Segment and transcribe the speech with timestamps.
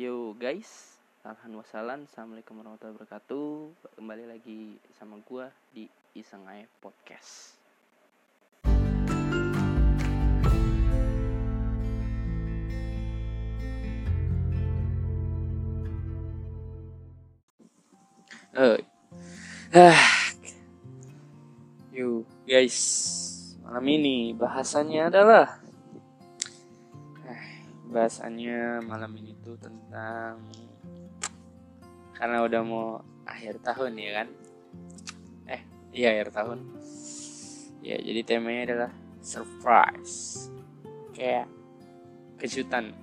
[0.00, 0.96] Yo guys,
[1.28, 3.68] alhamdulillah assalamualaikum warahmatullahi wabarakatuh.
[4.00, 7.60] Kembali lagi sama gua di Isengai Podcast.
[18.56, 18.80] Eh,
[19.76, 20.00] ah,
[21.92, 22.80] yo guys,
[23.60, 25.59] malam ini bahasannya adalah
[27.90, 30.38] bahasannya malam ini tuh tentang
[32.14, 32.86] karena udah mau
[33.26, 34.28] akhir tahun ya kan?
[35.50, 36.58] Eh iya akhir tahun.
[37.82, 40.48] Ya jadi temanya adalah surprise.
[41.10, 41.50] Kayak
[42.38, 42.94] kejutan.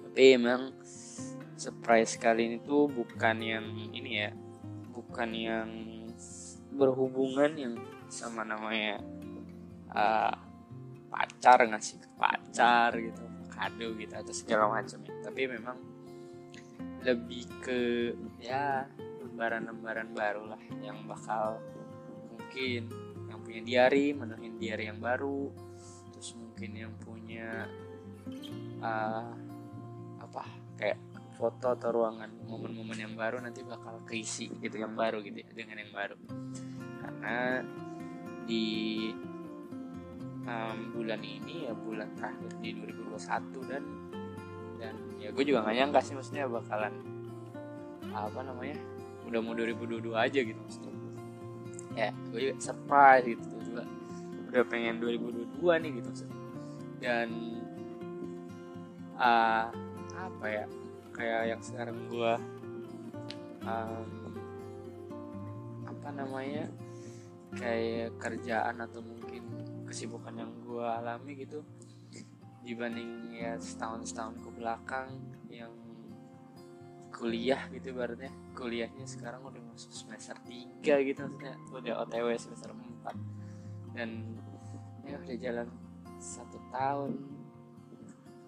[0.00, 0.72] Tapi emang
[1.60, 4.30] surprise kali ini tuh bukan yang ini ya
[4.94, 5.68] bukan yang
[6.74, 7.74] berhubungan yang
[8.12, 9.00] sama namanya
[9.90, 10.43] uh,
[11.14, 13.22] pacar ngasih ke pacar gitu
[13.54, 15.14] kado gitu atau segala macam ya.
[15.22, 15.78] Tapi memang
[17.06, 17.80] lebih ke
[18.42, 18.82] ya
[19.22, 21.62] lembaran-lembaran baru lah yang bakal
[22.34, 22.90] mungkin
[23.30, 25.54] yang punya diary menuhin diary yang baru
[26.10, 27.70] terus mungkin yang punya
[28.82, 29.30] uh,
[30.18, 30.42] apa
[30.78, 30.98] kayak
[31.34, 35.82] foto atau ruangan momen-momen yang baru nanti bakal keisi gitu yang baru gitu ya, dengan
[35.82, 36.16] yang baru.
[37.02, 37.60] Karena
[38.46, 39.10] di
[40.44, 43.82] um, bulan ini ya bulan terakhir di 2021 dan
[44.80, 46.92] dan ya gue juga gak nyangka sih maksudnya bakalan
[48.14, 48.78] apa namanya
[49.24, 50.92] udah mau 2022 aja gitu maksudnya.
[51.94, 53.84] Ya gue juga surprise gitu juga
[54.52, 56.38] udah pengen 2022 nih gitu maksudnya.
[57.00, 57.28] Dan
[59.18, 59.66] uh,
[60.14, 60.64] apa ya
[61.14, 62.32] kayak yang sekarang gue
[63.64, 64.08] um,
[65.88, 66.68] apa namanya
[67.54, 69.42] kayak kerjaan atau mungkin
[69.94, 71.62] kesibukan yang gue alami gitu
[72.66, 75.70] dibanding ya setahun setahun ke belakang yang
[77.14, 78.34] kuliah gitu ibaratnya.
[78.58, 81.54] Kuliahnya sekarang udah masuk semester 3 gitu maksudnya.
[81.70, 84.10] Udah OTW semester 4 dan
[85.06, 85.68] ya udah jalan
[86.18, 87.14] satu tahun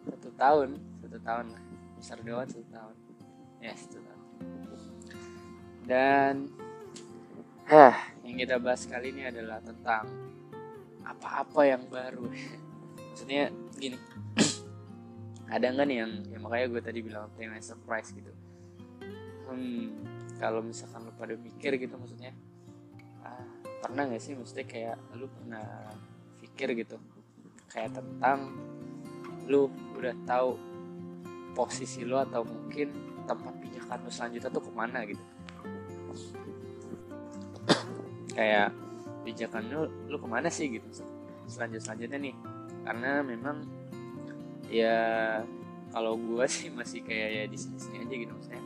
[0.03, 0.69] satu tahun
[0.99, 1.63] satu tahun lah.
[1.95, 2.97] Besar dua satu tahun.
[3.63, 4.23] Ya satu tahun.
[5.87, 6.35] Dan
[7.67, 10.07] Hah, yang kita bahas kali ini adalah tentang
[11.07, 12.27] apa-apa yang baru.
[13.15, 13.99] Maksudnya gini.
[15.55, 18.33] Ada nggak nih yang ya makanya gue tadi bilang tema surprise gitu.
[19.47, 22.33] Hmm kalau misalkan lu pada mikir gitu maksudnya
[23.25, 23.45] ah,
[23.81, 25.65] pernah nggak sih maksudnya kayak lu pernah
[26.41, 27.01] pikir gitu
[27.73, 28.53] kayak tentang
[29.49, 30.61] lu udah tahu
[31.57, 32.93] posisi lu atau mungkin
[33.25, 35.25] tempat pijakan lu selanjutnya tuh ke mana gitu?
[38.37, 38.77] Kayak
[39.27, 40.87] pijakan lu lu ke mana sih gitu?
[41.51, 42.35] Selanjut selanjutnya nih
[42.87, 43.67] karena memang
[44.71, 44.99] ya
[45.91, 48.63] kalau gue sih masih kayak ya di sini sini aja gitu maksudnya.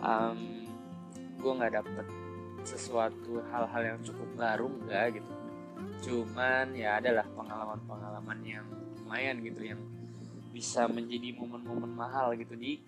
[0.00, 0.38] Um,
[1.42, 2.06] gue nggak dapet
[2.62, 5.32] sesuatu hal-hal yang cukup baru enggak gitu.
[6.00, 8.66] Cuman ya adalah pengalaman-pengalaman yang
[9.00, 9.80] lumayan gitu yang
[10.54, 12.78] bisa menjadi momen-momen mahal gitu di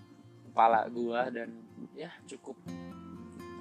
[0.53, 1.49] kepala gue dan
[1.97, 2.55] ya cukup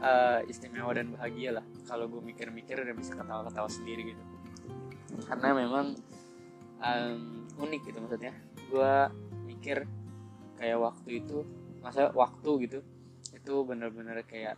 [0.01, 1.65] uh, istimewa dan bahagia lah.
[1.85, 4.23] Kalau gue mikir-mikir dan bisa ketawa-ketawa sendiri gitu.
[5.29, 5.95] Karena memang
[6.81, 8.33] um, unik gitu maksudnya.
[8.67, 8.93] Gue
[9.45, 9.85] mikir
[10.57, 11.45] kayak waktu itu
[11.81, 12.79] masa waktu gitu
[13.33, 14.53] itu bener-bener kayak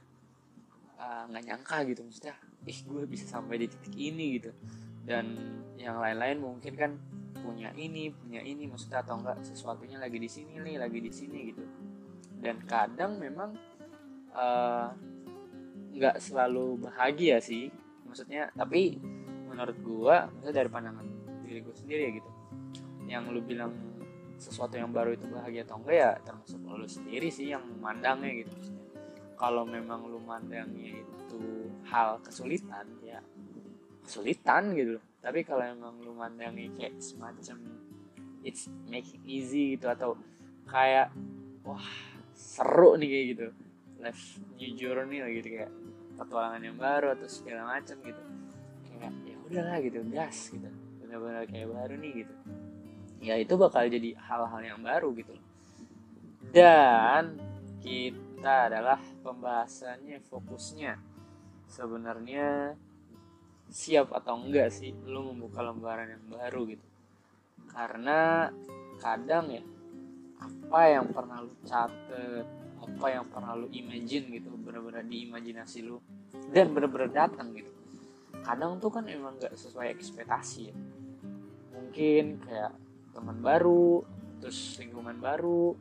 [1.00, 4.52] nggak uh, nyangka gitu maksudnya ih gue bisa sampai di titik ini gitu.
[5.04, 5.36] Dan
[5.76, 6.92] yang lain-lain mungkin kan
[7.44, 11.40] punya ini punya ini maksudnya atau enggak sesuatunya lagi di sini nih lagi di sini
[11.52, 11.64] gitu.
[12.40, 13.52] Dan kadang memang
[14.32, 14.96] uh,
[15.94, 17.70] nggak selalu bahagia sih.
[18.04, 18.98] Maksudnya tapi
[19.50, 21.06] menurut gua maksudnya dari pandangan
[21.46, 22.30] diri gue sendiri ya gitu.
[23.06, 23.72] Yang lu bilang
[24.42, 28.52] sesuatu yang baru itu bahagia atau enggak ya termasuk lu sendiri sih yang memandangnya gitu
[28.58, 28.86] maksudnya.
[29.38, 31.42] Kalau memang lu mandangnya itu
[31.90, 33.20] hal kesulitan ya
[34.04, 37.64] kesulitan gitu tapi kalau emang lu mandangnya kayak semacam
[38.44, 40.20] it's making easy gitu atau
[40.68, 41.16] kayak
[41.64, 41.88] wah
[42.36, 43.48] seru nih kayak gitu.
[44.04, 44.24] Life
[44.60, 45.72] new journey lah gitu kayak
[46.18, 48.24] petualangan yang baru atau segala macam gitu.
[48.90, 50.70] Kayak ya udahlah gitu gas gitu.
[51.04, 52.34] Benar-benar kayak baru nih gitu.
[53.24, 55.34] Ya itu bakal jadi hal-hal yang baru gitu.
[56.54, 57.40] Dan
[57.80, 61.00] kita adalah pembahasannya fokusnya.
[61.68, 62.78] Sebenarnya
[63.74, 66.86] siap atau enggak sih lu membuka lembaran yang baru gitu?
[67.74, 68.52] Karena
[69.02, 69.64] kadang ya
[70.38, 75.98] apa yang pernah lu catet apa yang pernah lu imagine gitu bener-bener di imajinasi lu
[76.52, 77.72] dan bener-bener datang gitu.
[78.44, 80.76] Kadang tuh kan emang gak sesuai ekspektasi ya.
[81.72, 82.74] Mungkin kayak
[83.16, 84.04] teman baru
[84.44, 85.72] terus lingkungan baru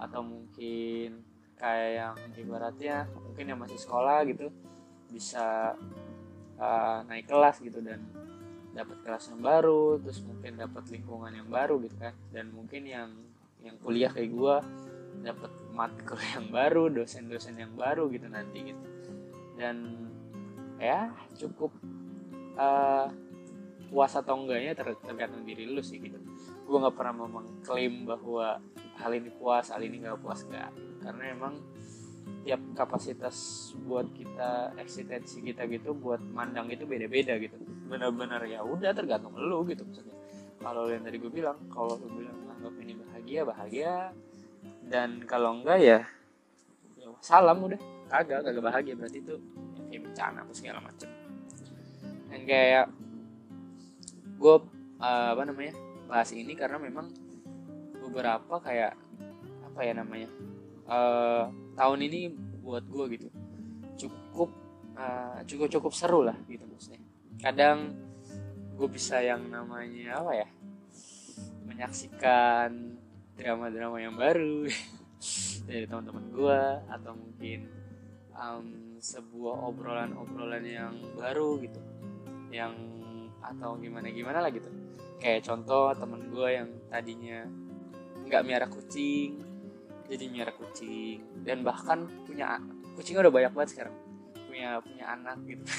[0.00, 1.20] atau mungkin
[1.56, 4.52] kayak yang ibaratnya mungkin yang masih sekolah gitu
[5.08, 5.76] bisa
[6.60, 8.00] uh, naik kelas gitu dan
[8.76, 12.14] dapat kelas yang baru terus mungkin dapat lingkungan yang baru gitu kan.
[12.32, 13.10] Dan mungkin yang
[13.64, 14.62] yang kuliah kayak gua
[15.24, 18.84] dapat matkul yang baru dosen-dosen yang baru gitu nanti gitu.
[19.60, 20.08] Dan
[20.80, 21.72] ya cukup
[22.56, 23.08] uh,
[23.86, 26.18] puas atau enggaknya ter tergantung diri lu sih gitu.
[26.66, 28.58] Gue nggak pernah mengklaim bahwa
[28.96, 30.72] hal ini puas hal ini nggak puas gak
[31.04, 31.54] karena emang
[32.42, 37.54] tiap kapasitas buat kita eksistensi kita gitu buat mandang itu beda-beda gitu.
[37.86, 40.16] Benar-benar ya udah tergantung lu gitu maksudnya.
[40.58, 43.94] Kalau yang tadi gue bilang kalau lu bilang anggap ini bahagia bahagia
[44.86, 45.98] dan kalau enggak ya,
[46.98, 47.80] ya salam udah.
[48.06, 48.94] Kagak kagak bahagia.
[48.94, 49.34] Berarti itu
[49.74, 51.10] ya, kayak bencana apa segala macem.
[52.30, 52.86] Yang kayak
[54.36, 54.56] gue
[55.00, 55.74] uh, apa namanya
[56.06, 57.10] bahas ini karena memang
[57.98, 58.94] beberapa kayak
[59.66, 60.28] apa ya namanya
[60.86, 62.32] uh, tahun ini
[62.62, 63.28] buat gue gitu
[63.96, 64.50] cukup
[64.94, 67.02] uh, cukup cukup seru lah gitu maksudnya.
[67.42, 67.96] Kadang
[68.76, 70.48] gue bisa yang namanya apa ya
[71.66, 72.95] menyaksikan
[73.36, 74.64] drama-drama yang baru
[75.68, 77.58] dari teman-teman gue atau mungkin
[78.32, 78.66] um,
[78.98, 81.80] sebuah obrolan-obrolan yang baru gitu
[82.48, 82.72] yang
[83.44, 84.66] atau gimana gimana lah gitu.
[85.22, 87.46] Kayak contoh temen gue yang tadinya
[88.26, 89.38] nggak miara kucing
[90.10, 92.58] jadi miara kucing dan bahkan punya
[92.98, 93.94] kucingnya udah banyak banget sekarang
[94.50, 95.64] punya punya anak gitu.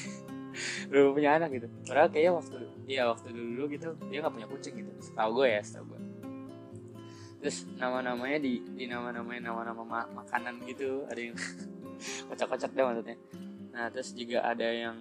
[0.90, 1.68] Udah punya anak gitu.
[1.86, 2.58] Padahal kayaknya waktu
[2.90, 4.90] iya waktu dulu, gitu dia nggak punya kucing gitu.
[5.02, 6.00] Setahu gue ya setahu gue
[7.48, 11.38] terus nama-namanya di di nama-namanya nama-nama ma makanan gitu ada yang
[12.28, 13.16] kocak-kocak deh maksudnya.
[13.72, 15.00] Nah terus juga ada yang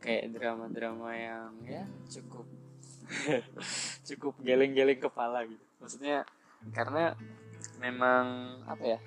[0.00, 2.48] kayak drama-drama yang ya cukup
[4.08, 5.60] cukup geleng-geleng kepala gitu.
[5.84, 6.24] Maksudnya
[6.72, 7.12] karena
[7.76, 8.24] memang
[8.64, 8.98] apa ya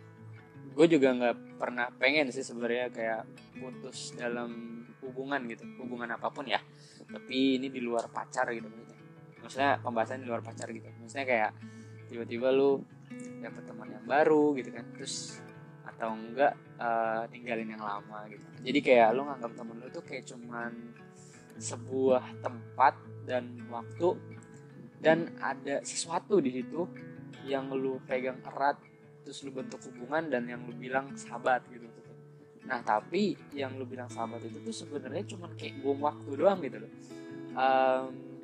[0.77, 3.25] gue juga nggak pernah pengen sih sebenarnya kayak
[3.57, 6.61] putus dalam hubungan gitu hubungan apa pun ya.
[7.01, 9.01] Tapi ini di luar pacar gitu maksudnya.
[9.41, 10.85] Maksudnya pembahasan di luar pacar gitu.
[11.01, 11.51] Maksudnya kayak
[12.07, 12.81] tiba-tiba lu
[13.39, 15.39] dapet teman yang baru gitu kan terus
[15.87, 18.43] atau enggak uh, tinggalin yang lama gitu.
[18.61, 20.71] Jadi kayak lu nganggap temen lu tuh kayak cuman
[21.57, 22.93] sebuah tempat
[23.25, 24.13] dan waktu
[25.01, 26.85] dan ada sesuatu di situ
[27.47, 28.77] yang lu pegang erat
[29.23, 31.87] terus lu bentuk hubungan dan yang lu bilang sahabat gitu.
[32.67, 36.77] Nah tapi yang lu bilang sahabat itu tuh sebenarnya cuman kayak bom waktu doang gitu
[36.83, 36.91] loh.
[37.57, 38.36] Um,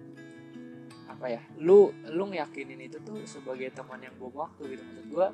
[1.14, 4.82] apa ya lu lu ngeyakinin itu tuh sebagai teman yang bom waktu gitu.
[4.82, 5.28] Maksud gua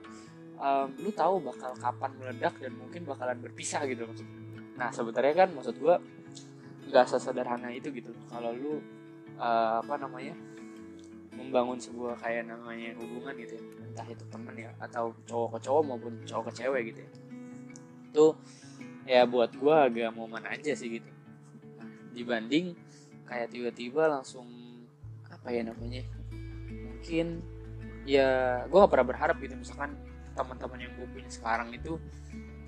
[0.60, 4.28] um, lu tahu bakal kapan meledak dan mungkin bakalan berpisah gitu maksud
[4.80, 6.00] nah sebenarnya kan maksud gua
[6.90, 8.12] nggak sesederhana itu gitu.
[8.28, 8.84] Kalau lu
[9.40, 10.36] uh, apa namanya
[11.38, 15.84] membangun sebuah kayak namanya hubungan gitu ya entah itu temen ya atau cowok ke cowok
[15.88, 17.12] maupun cowok ke cewek gitu ya.
[18.10, 18.26] Itu
[19.10, 21.10] ya buat gue agak momen aja sih gitu.
[21.78, 22.78] Nah, dibanding
[23.26, 24.46] kayak tiba-tiba langsung
[25.40, 26.04] apa ya namanya
[26.70, 27.40] mungkin
[28.04, 29.96] ya gue gak pernah berharap gitu misalkan
[30.36, 31.96] teman-teman yang gue punya sekarang itu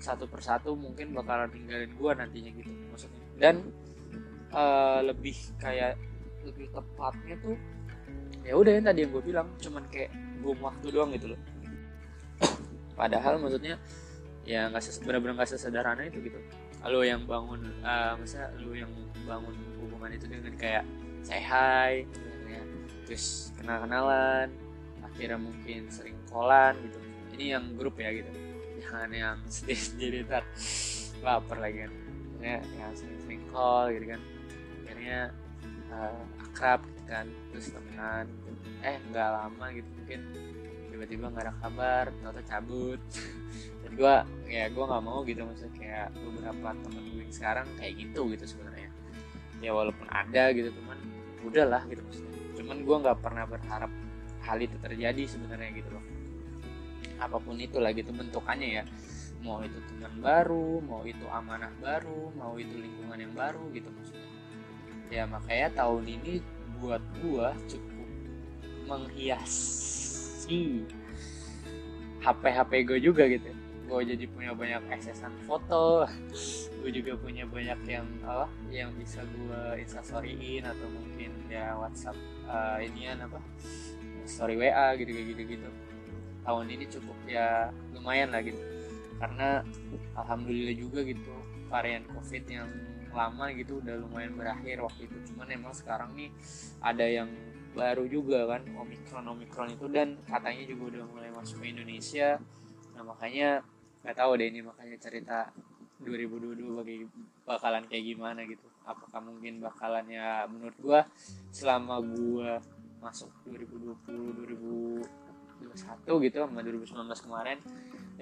[0.00, 3.54] satu persatu mungkin bakalan tinggalin gue nantinya gitu maksudnya dan
[4.56, 6.00] uh, lebih kayak
[6.42, 7.56] lebih tepatnya tuh
[8.42, 10.10] ya udah yang tadi yang gue bilang cuman kayak
[10.42, 11.40] bom waktu doang gitu loh
[12.98, 13.78] padahal maksudnya
[14.42, 16.40] ya nggak benar-benar nggak sesederhana itu gitu
[16.82, 18.90] lo yang bangun uh, masa lo yang
[19.22, 20.82] bangun hubungan itu dengan kayak
[21.22, 22.02] say hi.
[23.06, 24.48] Terus kenal kenalan
[25.12, 26.98] akhirnya mungkin sering kolan gitu.
[27.36, 28.30] Ini yang grup ya gitu.
[28.80, 30.44] Jangan yang sendiri sendiri ntar
[31.20, 31.92] lapar lagi kan.
[32.42, 34.20] Ya yang sering-sering call gitu kan.
[34.82, 35.20] Akhirnya
[35.92, 38.26] uh, akrab gitu kan terus temenan.
[38.26, 38.50] Gitu.
[38.82, 40.20] eh nggak lama gitu mungkin
[40.90, 43.00] tiba-tiba nggak ada kabar atau cabut.
[43.92, 44.16] Gue
[44.48, 48.88] ya gue nggak mau gitu maksudnya kayak beberapa temen gue sekarang kayak gitu gitu sebenarnya.
[49.60, 50.96] Ya walaupun ada gitu cuman
[51.44, 53.90] udahlah gitu maksudnya cuman gue nggak pernah berharap
[54.42, 56.04] hal itu terjadi sebenarnya gitu loh.
[57.22, 58.84] Apa pun itulah gitu bentukannya ya.
[59.42, 64.28] Mau itu teman baru mau itu amanah baru mau itu lingkungan yang baru gitu maksudnya.
[65.12, 66.40] Ya makanya tahun ini
[66.82, 68.08] buat gue cukup
[68.90, 70.82] menghiasi
[72.22, 73.50] HP HP gue juga gitu
[73.92, 76.08] gue jadi punya banyak aksesan foto
[76.82, 82.18] gue juga punya banyak yang apa yang bisa gue instastoryin atau mungkin ya WhatsApp
[82.50, 83.38] uh, inian apa
[84.26, 85.68] story WA gitu gitu gitu
[86.42, 88.58] tahun ini cukup ya lumayan lah gitu.
[89.22, 89.62] Karena
[90.18, 91.30] alhamdulillah juga gitu
[91.70, 92.68] varian covid yang
[93.14, 95.18] lama gitu udah lumayan berakhir waktu itu.
[95.32, 96.34] Cuman emang sekarang nih
[96.82, 97.30] ada yang
[97.72, 102.42] baru juga kan omikron omikron itu dan katanya juga udah mulai masuk ke Indonesia.
[102.98, 103.62] Nah makanya
[104.02, 105.38] nggak tahu deh ini makanya cerita
[106.02, 107.06] 2022 bagi
[107.46, 108.66] bakalan kayak gimana gitu.
[108.82, 111.00] Apakah mungkin bakalan ya menurut gua
[111.54, 112.58] selama gua
[113.02, 115.02] masuk 2020
[115.66, 117.58] 2021 gitu sama 2019 kemarin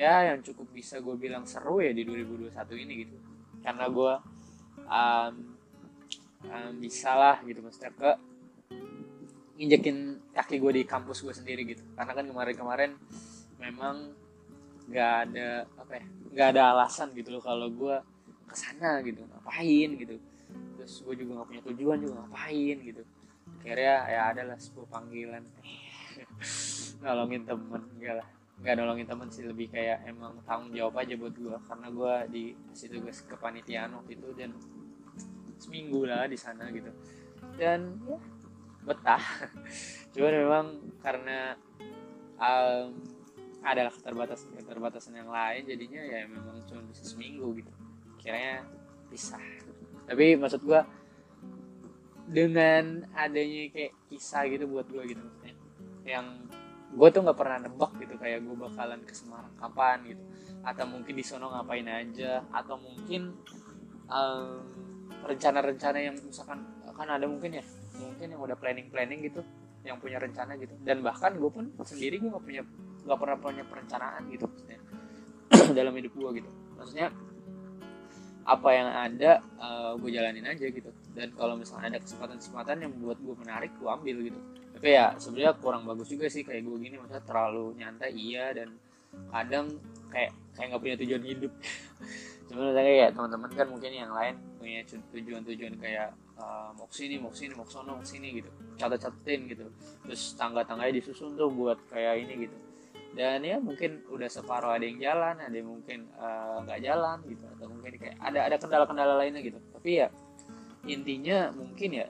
[0.01, 2.57] ya yang cukup bisa gue bilang seru ya di 2021
[2.89, 3.17] ini gitu.
[3.61, 4.13] Karena gue
[4.89, 5.35] um,
[6.49, 8.11] um, bisa lah gitu maksudnya ke
[9.61, 11.85] injekin kaki gue di kampus gue sendiri gitu.
[11.93, 12.97] Karena kan kemarin-kemarin
[13.61, 14.17] memang
[14.91, 17.97] nggak ada apa ya nggak ada alasan gitu loh kalau gue
[18.51, 20.19] ke sana gitu ngapain gitu.
[20.79, 23.03] Terus gue juga nggak punya tujuan juga ngapain gitu.
[23.63, 25.45] Akhirnya ya adalah sebuah panggilan.
[27.05, 28.29] Nolongin temen enggak lah.
[28.61, 32.45] Nggak nolongin temen sih lebih kayak emang tanggung jawab aja buat gue karena gue di
[32.77, 34.53] situ tugas kepanitiaan waktu itu dan
[35.57, 36.93] seminggu lah di sana gitu.
[37.57, 38.21] Dan ya
[38.85, 39.25] betah.
[40.13, 40.67] Cuman memang
[41.01, 41.57] karena
[42.37, 43.01] um,
[43.61, 47.73] adalah keterbatasan keterbatasan yang lain jadinya ya memang cuma bisa seminggu gitu.
[48.21, 48.65] Kiranya
[49.13, 49.41] pisah.
[50.09, 50.87] Tapi maksud gua
[52.31, 55.55] dengan adanya kayak kisah gitu buat gua gitu maksudnya
[56.07, 56.27] yang
[56.91, 60.23] gue tuh nggak pernah nebak gitu kayak gue bakalan ke Semarang kapan gitu.
[60.67, 63.31] Atau mungkin di sono ngapain aja atau mungkin
[65.23, 67.65] rencana-rencana um, yang misalkan kan ada mungkin ya
[67.97, 69.41] mungkin yang udah planning planning gitu
[69.87, 70.75] yang punya rencana gitu.
[70.83, 72.63] Dan bahkan gue pun sendiri gue nggak punya
[73.05, 74.81] nggak pernah punya perencanaan gitu maksudnya
[75.79, 76.51] dalam hidup gue gitu.
[76.79, 77.09] Maksudnya
[78.41, 79.31] apa yang ada
[79.61, 80.91] uh, eh, gue jalanin aja gitu.
[81.15, 84.41] Dan kalau misalnya ada kesempatan-kesempatan yang buat gue menarik gue ambil gitu.
[84.79, 88.73] Tapi ya sebenarnya kurang bagus juga sih kayak gue gini maksudnya terlalu nyantai iya dan
[89.35, 89.67] kadang
[90.09, 91.53] kayak kayak nggak punya tujuan hidup.
[92.51, 97.15] Cuma kayak ya teman-teman kan mungkin yang lain punya tujuan-tujuan kayak uh, mau ke sini
[97.19, 98.51] mau ke sini mau kesono mau ke sini gitu.
[98.79, 99.67] Catat-catatin gitu.
[100.07, 102.70] Terus tangga-tangganya disusun tuh buat kayak ini gitu
[103.11, 107.19] dan ya mungkin udah separuh ada yang jalan ada yang mungkin eh, nggak uh, jalan
[107.27, 107.45] gitu.
[107.59, 109.59] Atau mungkin kayak ada ada kendala-kendala lainnya gitu.
[109.75, 110.09] Tapi ya
[110.87, 112.07] intinya mungkin ya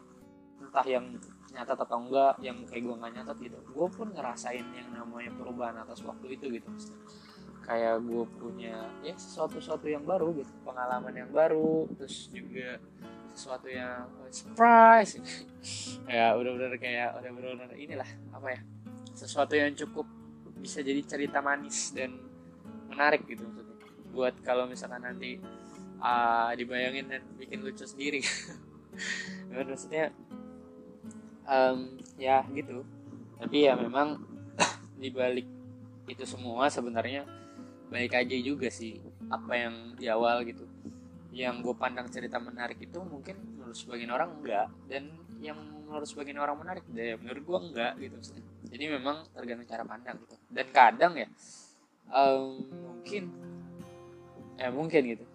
[0.61, 1.07] entah yang
[1.51, 5.83] nyata atau enggak yang kayak gue nggak nyatat gitu gue pun ngerasain yang namanya perubahan
[5.83, 6.71] atas waktu itu gitu
[7.67, 12.79] kayak gue punya ya sesuatu sesuatu yang baru gitu pengalaman yang baru terus juga
[13.35, 15.19] sesuatu yang surprise.
[16.11, 18.61] Ya udah bener kayak udah bener-bener inilah apa ya
[19.13, 20.09] sesuatu yang cukup
[20.61, 22.15] bisa jadi cerita manis dan
[22.93, 23.89] menarik gitu maksudnya.
[24.13, 25.41] Buat kalau misalkan nanti
[26.01, 28.21] uh, dibayangin dan bikin lucu sendiri.
[29.51, 30.13] Maksudnya
[31.49, 32.85] um, ya gitu.
[33.41, 34.21] Tapi ya memang
[35.03, 35.49] dibalik
[36.11, 37.23] itu semua sebenarnya
[37.91, 38.99] baik aja juga sih
[39.31, 40.67] apa yang di awal gitu.
[41.31, 46.43] Yang gue pandang cerita menarik itu mungkin menurut sebagian orang enggak dan yang menurut sebagian
[46.43, 48.19] orang menarik ya menurut gue enggak gitu
[48.71, 50.37] jadi memang tergantung cara pandang gitu.
[50.47, 51.29] Dan kadang ya
[52.15, 53.23] um, mungkin
[54.55, 55.27] ya mungkin gitu.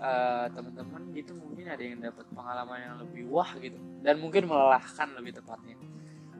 [0.00, 3.76] Uh, teman-teman gitu mungkin ada yang dapat pengalaman yang lebih wah gitu.
[4.00, 5.76] Dan mungkin melelahkan lebih tepatnya.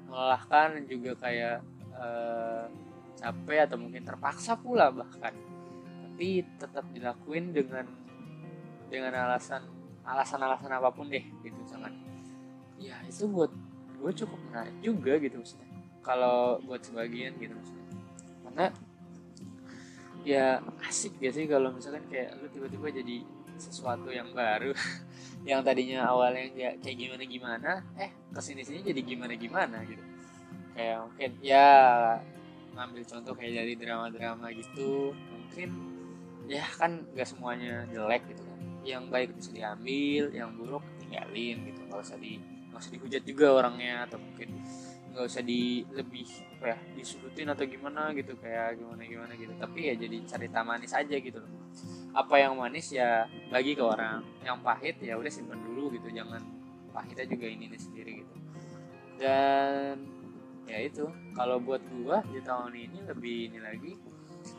[0.06, 1.58] Melelahkan juga kayak
[1.98, 2.64] uh,
[3.18, 5.34] capek atau mungkin terpaksa pula bahkan.
[6.06, 7.84] Tapi tetap dilakuin dengan
[8.86, 9.66] dengan alasan
[10.06, 11.98] alasan-alasan apa pun deh gitu misalkan.
[12.80, 13.50] Ya itu buat
[14.00, 15.69] gue cukup menarik juga gitu maksudnya
[16.00, 17.86] kalau buat sebagian gitu maksudnya.
[18.44, 18.66] Karena
[20.20, 23.24] ya asik sih kalau misalkan kayak lu tiba-tiba jadi
[23.60, 24.72] sesuatu yang baru
[25.48, 30.04] yang tadinya awalnya ya kayak gimana gimana eh ke sini sini jadi gimana gimana gitu.
[30.76, 31.68] Kayak mungkin ya
[32.76, 35.68] ngambil contoh kayak dari drama-drama gitu mungkin
[36.50, 38.42] ya kan gak semuanya jelek gitu
[38.80, 41.80] yang baik bisa diambil yang buruk tinggalin gitu.
[41.88, 42.40] Nggak usah di
[42.70, 44.56] nggak usah dihujat juga orangnya atau mungkin
[45.10, 46.26] nggak usah di lebih
[46.58, 49.52] apa ya disudutin atau gimana gitu kayak gimana gimana gitu.
[49.58, 51.52] Tapi ya jadi cerita manis aja gitu loh.
[52.14, 54.22] Apa yang manis ya bagi ke orang.
[54.46, 56.38] Yang pahit ya udah simpan dulu gitu jangan
[56.94, 58.34] pahitnya juga ini nih sendiri gitu.
[59.18, 59.94] Dan
[60.70, 63.92] ya itu kalau buat gua di tahun ini lebih ini lagi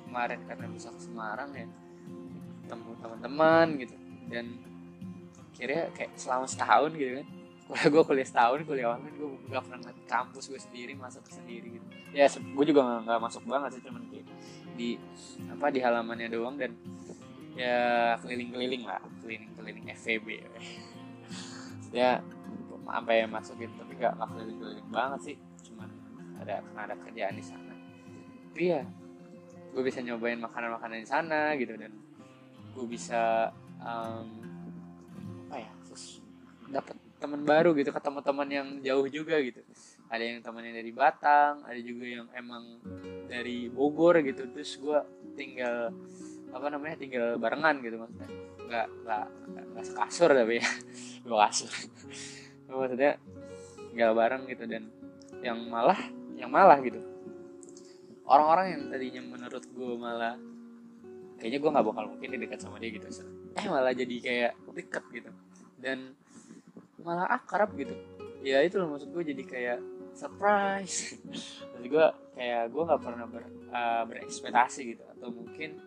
[0.03, 1.67] kemarin karena bisa ke Semarang ya
[2.67, 3.95] ketemu teman-teman gitu.
[4.27, 4.45] Dan
[5.55, 7.27] kira kayak selama setahun gitu kan
[7.71, 11.79] kuliah gue kuliah setahun kuliah online gue gak pernah ngeliat kampus gue sendiri masuk sendiri
[11.79, 11.87] gitu.
[12.11, 14.27] Ya gue juga gak, gak masuk banget sih cuman kayak
[14.75, 14.99] di
[15.47, 16.75] apa di halamannya doang dan
[17.55, 18.99] ya keliling-keliling lah.
[19.23, 20.27] Keliling-keliling FVB
[21.95, 22.19] ya
[22.91, 25.37] ya masukin tapi gak, gak keliling-keliling banget sih.
[25.71, 25.87] Cuman
[26.43, 27.71] ada ada kerjaan di sana.
[28.51, 28.83] Tapi ya
[29.71, 31.95] gue bisa nyobain makanan-makanan di sana gitu dan
[32.75, 33.47] gue bisa
[33.79, 34.27] um,
[35.47, 35.71] apa ya
[36.71, 39.61] dapat teman baru gitu ketemu teman yang jauh juga gitu.
[40.09, 42.81] Ada yang temannya dari Batang ada juga yang emang
[43.29, 44.49] dari Bogor gitu.
[44.49, 44.99] Terus gue
[45.37, 45.93] tinggal
[46.51, 48.29] apa namanya tinggal barengan gitu maksudnya.
[48.65, 49.25] Nggak nggak
[49.71, 50.65] nggak sekasur tapi ya.
[51.27, 51.71] Gue kasur.
[52.65, 53.21] Maksudnya
[53.93, 54.63] tinggal bareng gitu.
[54.65, 54.89] Dan
[55.45, 55.99] yang malah
[56.33, 56.97] yang malah gitu.
[58.25, 60.33] Orang-orang yang tadinya menurut gue malah
[61.37, 63.05] kayaknya gue nggak bakal mungkin dekat sama dia gitu.
[63.53, 65.29] Eh malah jadi kayak deket gitu.
[65.77, 66.15] Dan
[67.01, 67.93] malah akrab gitu.
[68.41, 69.79] Ya itu loh maksud gue jadi kayak
[70.11, 71.15] surprise.
[71.71, 75.03] Maksud gue kayak gue nggak pernah ber, uh, berekspektasi gitu.
[75.07, 75.79] Atau mungkin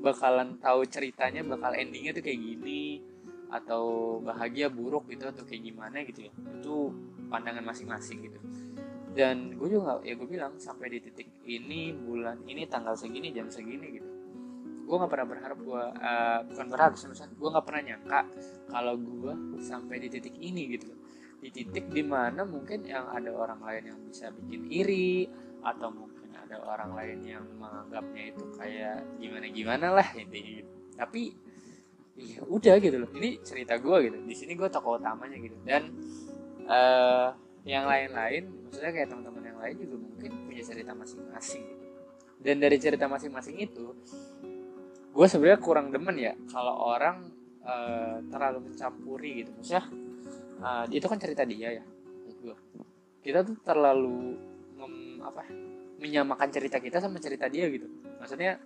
[0.00, 3.04] bakalan tahu ceritanya bakal endingnya tuh kayak gini
[3.52, 6.32] atau bahagia buruk gitu atau kayak gimana gitu ya.
[6.32, 6.94] Itu
[7.28, 8.38] pandangan masing-masing gitu.
[9.14, 13.46] Dan gue juga ya gue bilang sampai di titik ini bulan ini tanggal segini jam
[13.46, 14.13] segini gitu
[14.84, 18.20] gue nggak pernah berharap gue uh, bukan berharap misalnya gue nggak pernah nyangka
[18.68, 19.32] kalau gue
[19.64, 20.92] sampai di titik ini gitu.
[21.40, 25.28] Di titik di mana mungkin yang ada orang lain yang bisa bikin iri
[25.64, 30.72] atau mungkin ada orang lain yang menganggapnya itu kayak gimana gimana lah intinya gitu.
[30.94, 31.22] Tapi
[32.14, 33.10] ya udah gitu loh.
[33.12, 34.18] Ini cerita gue gitu.
[34.24, 35.56] Di sini gue tokoh utamanya gitu.
[35.64, 35.92] Dan
[36.68, 37.32] uh,
[37.64, 41.84] yang lain-lain maksudnya kayak teman-teman yang lain juga mungkin punya cerita masing-masing gitu.
[42.44, 43.96] Dan dari cerita masing-masing itu
[45.14, 47.30] gue sebenarnya kurang demen ya kalau orang
[47.62, 49.50] uh, terlalu mencampuri gitu.
[49.54, 49.86] Maksudnya
[50.58, 51.84] uh, itu kan cerita dia ya
[52.44, 52.56] gue
[53.24, 54.36] kita tuh terlalu
[54.76, 55.48] mem, apa
[55.96, 57.88] menyamakan cerita kita sama cerita dia gitu.
[58.20, 58.60] Maksudnya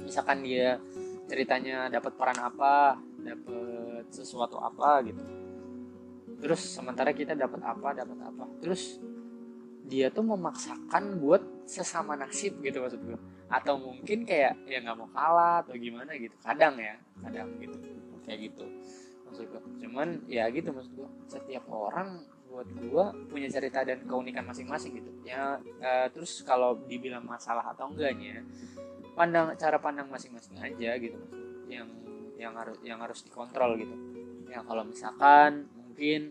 [0.00, 0.80] misalkan dia
[1.28, 5.20] ceritanya dapat peran apa dapat sesuatu apa gitu.
[6.40, 8.44] Terus sementara kita dapat apa dapat apa.
[8.64, 9.02] Terus
[9.86, 15.08] dia tuh memaksakan buat sesama nasib gitu maksud gue atau mungkin kayak ya nggak mau
[15.14, 16.34] kalah atau gimana gitu.
[16.42, 17.76] Kadang ya kadang gitu.
[18.26, 18.64] Kayak gitu.
[19.26, 24.46] Maksud gue cuman ya gitu maksud gue setiap orang buat gue punya cerita dan keunikan
[24.46, 25.10] masing-masing gitu.
[25.26, 28.42] Ya uh, terus kalau dibilang masalah atau enggaknya
[29.18, 31.18] pandang cara pandang masing-masing aja gitu
[31.66, 31.88] yang
[32.36, 33.94] yang harus yang harus dikontrol gitu.
[34.46, 36.30] Ya kalau misalkan mungkin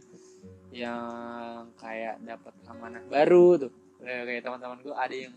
[0.75, 3.71] yang kayak dapat amanah baru tuh
[4.03, 5.35] kayak teman-teman gue ada yang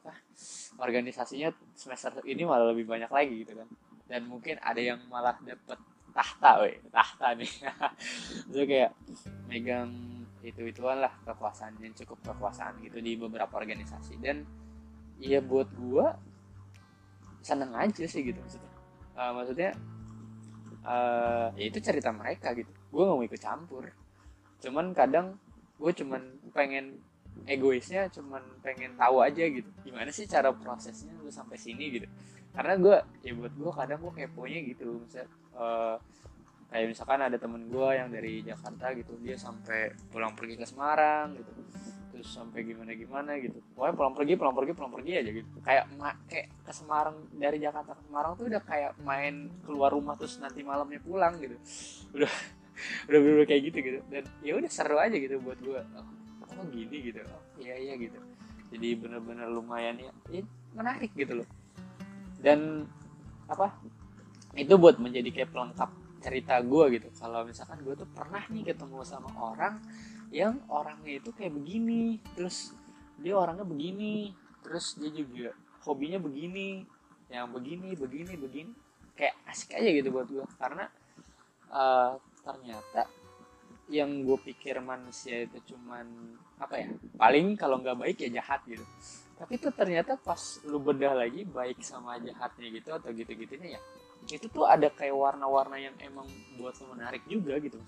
[0.00, 0.16] apa
[0.80, 3.68] organisasinya semester ini malah lebih banyak lagi gitu kan.
[4.08, 5.76] Dan mungkin ada yang malah dapet
[6.10, 7.52] tahta weh tahta nih.
[8.50, 8.92] Itu kayak
[9.46, 9.92] megang
[10.40, 14.16] itu ituan lah kekuasaan yang cukup kekuasaan gitu di beberapa organisasi.
[14.24, 14.48] Dan
[15.20, 16.16] ya buat gua
[17.44, 18.72] seneng aja sih gitu maksudnya.
[19.20, 19.70] Uh, maksudnya
[20.80, 22.72] uh, ya itu cerita mereka gitu.
[22.88, 23.84] Gua nggak mau ikut campur.
[24.64, 25.36] Cuman kadang
[25.80, 27.00] gue cuman pengen
[27.50, 29.68] egoisnya cuman pengen tahu aja gitu.
[29.82, 32.06] Gimana sih cara prosesnya lu sampai sini gitu?
[32.54, 35.02] Karena gue ya buat gue kadang gue keponya gitu.
[35.02, 35.26] Misal
[35.58, 35.96] uh,
[36.70, 41.34] kayak misalkan ada temen gue yang dari Jakarta gitu dia sampai pulang pergi ke Semarang
[41.34, 41.50] gitu.
[42.14, 43.58] Terus sampai gimana gimana gitu.
[43.74, 45.48] Pokoknya pulang pergi pulang pergi pulang pergi aja gitu.
[45.66, 45.84] Kayak
[46.30, 50.62] kayak ke Semarang dari Jakarta ke Semarang tuh udah kayak main keluar rumah terus nanti
[50.62, 51.56] malamnya pulang gitu.
[52.14, 52.30] Udah
[53.10, 53.98] udah bener, kayak gitu gitu.
[54.06, 55.82] Dan ya udah seru aja gitu buat gue
[56.60, 57.24] oh gini gitu.
[57.24, 58.20] Oh, iya iya gitu.
[58.70, 60.44] Jadi bener-bener lumayan ya, ya
[60.76, 61.48] menarik gitu loh.
[62.38, 62.84] Dan
[63.50, 63.74] apa
[64.54, 67.08] itu buat menjadi kayak pelengkap cerita gue gitu.
[67.16, 69.80] Kalau misalkan gue tuh pernah nih ketemu sama orang
[70.30, 72.70] yang orangnya itu kayak begini terus
[73.18, 74.30] dia orangnya begini
[74.62, 75.50] terus dia juga
[75.82, 76.84] hobinya begini
[77.32, 78.72] yang begini begini begini.
[79.16, 80.86] Kayak asik aja gitu buat gue karena
[81.72, 83.10] uh, ternyata
[83.90, 86.06] yang gue pikir manusia itu cuman
[86.60, 88.84] apa ya paling kalau nggak baik ya jahat gitu.
[89.40, 93.80] Tapi itu ternyata pas lu bedah lagi baik sama jahatnya gitu atau gitu gitunya ya
[94.28, 96.28] itu tuh ada kayak warna-warna yang emang
[96.60, 97.80] buat lu menarik juga gitu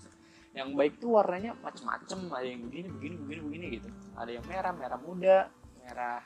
[0.57, 3.89] yang baik tuh warnanya macem-macem ada yang begini begini begini begini gitu.
[4.13, 5.37] Ada yang merah merah muda
[5.81, 6.21] merah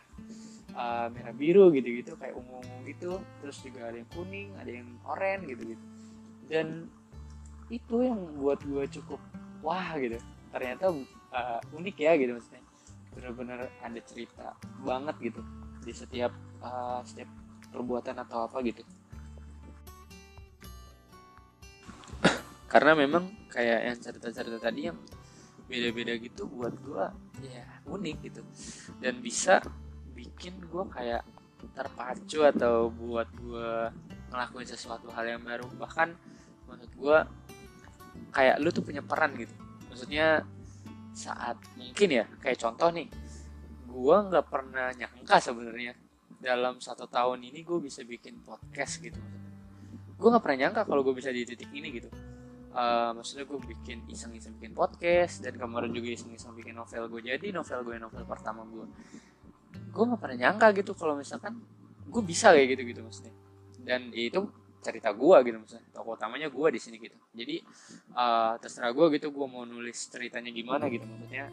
[0.75, 3.11] uh, merah biru gitu gitu kayak ungu ungu gitu.
[3.43, 5.85] Terus juga ada yang kuning ada yang oranye gitu gitu
[6.47, 6.87] dan
[7.67, 9.19] itu yang buat gue cukup
[9.59, 10.19] wah gitu.
[10.51, 10.91] Ternyata
[11.33, 12.63] uh, unik ya gitu maksudnya.
[13.17, 14.53] Benar-benar ada cerita
[14.85, 15.41] banget gitu
[15.81, 17.29] di setiap uh, setiap
[17.71, 18.83] perbuatan atau apa gitu.
[22.67, 24.99] Karena memang kayak yang cerita-cerita tadi yang
[25.67, 27.05] beda-beda gitu buat gue
[27.47, 28.41] ya unik gitu.
[28.99, 29.63] Dan bisa
[30.11, 31.23] bikin gue kayak
[31.73, 33.71] terpacu atau buat gue
[34.29, 35.65] ngelakuin sesuatu hal yang baru.
[35.79, 36.09] Bahkan
[36.67, 37.17] menurut gue
[38.35, 39.55] kayak lu tuh punya peran gitu.
[39.87, 40.43] Maksudnya
[41.17, 43.09] saat mungkin ya kayak contoh nih
[43.89, 45.97] gue nggak pernah nyangka sebenarnya
[46.37, 49.17] dalam satu tahun ini gue bisa bikin podcast gitu.
[50.17, 52.13] Gue nggak pernah nyangka kalau gue bisa di titik ini gitu.
[52.77, 57.49] Uh, maksudnya gue bikin iseng-iseng bikin podcast dan kemarin juga iseng-iseng bikin novel gue jadi
[57.49, 58.85] novel gue novel pertama gue
[59.89, 61.57] gue nggak pernah nyangka gitu kalau misalkan
[62.05, 63.33] gue bisa kayak gitu gitu maksudnya.
[63.81, 64.45] Dan itu
[64.83, 65.85] cerita gue gitu maksudnya.
[65.91, 67.17] Tokoh utamanya gue di sini gitu.
[67.33, 67.61] Jadi
[68.13, 71.03] uh, terserah gue gitu gue mau nulis ceritanya gimana gitu.
[71.03, 71.49] Maksudnya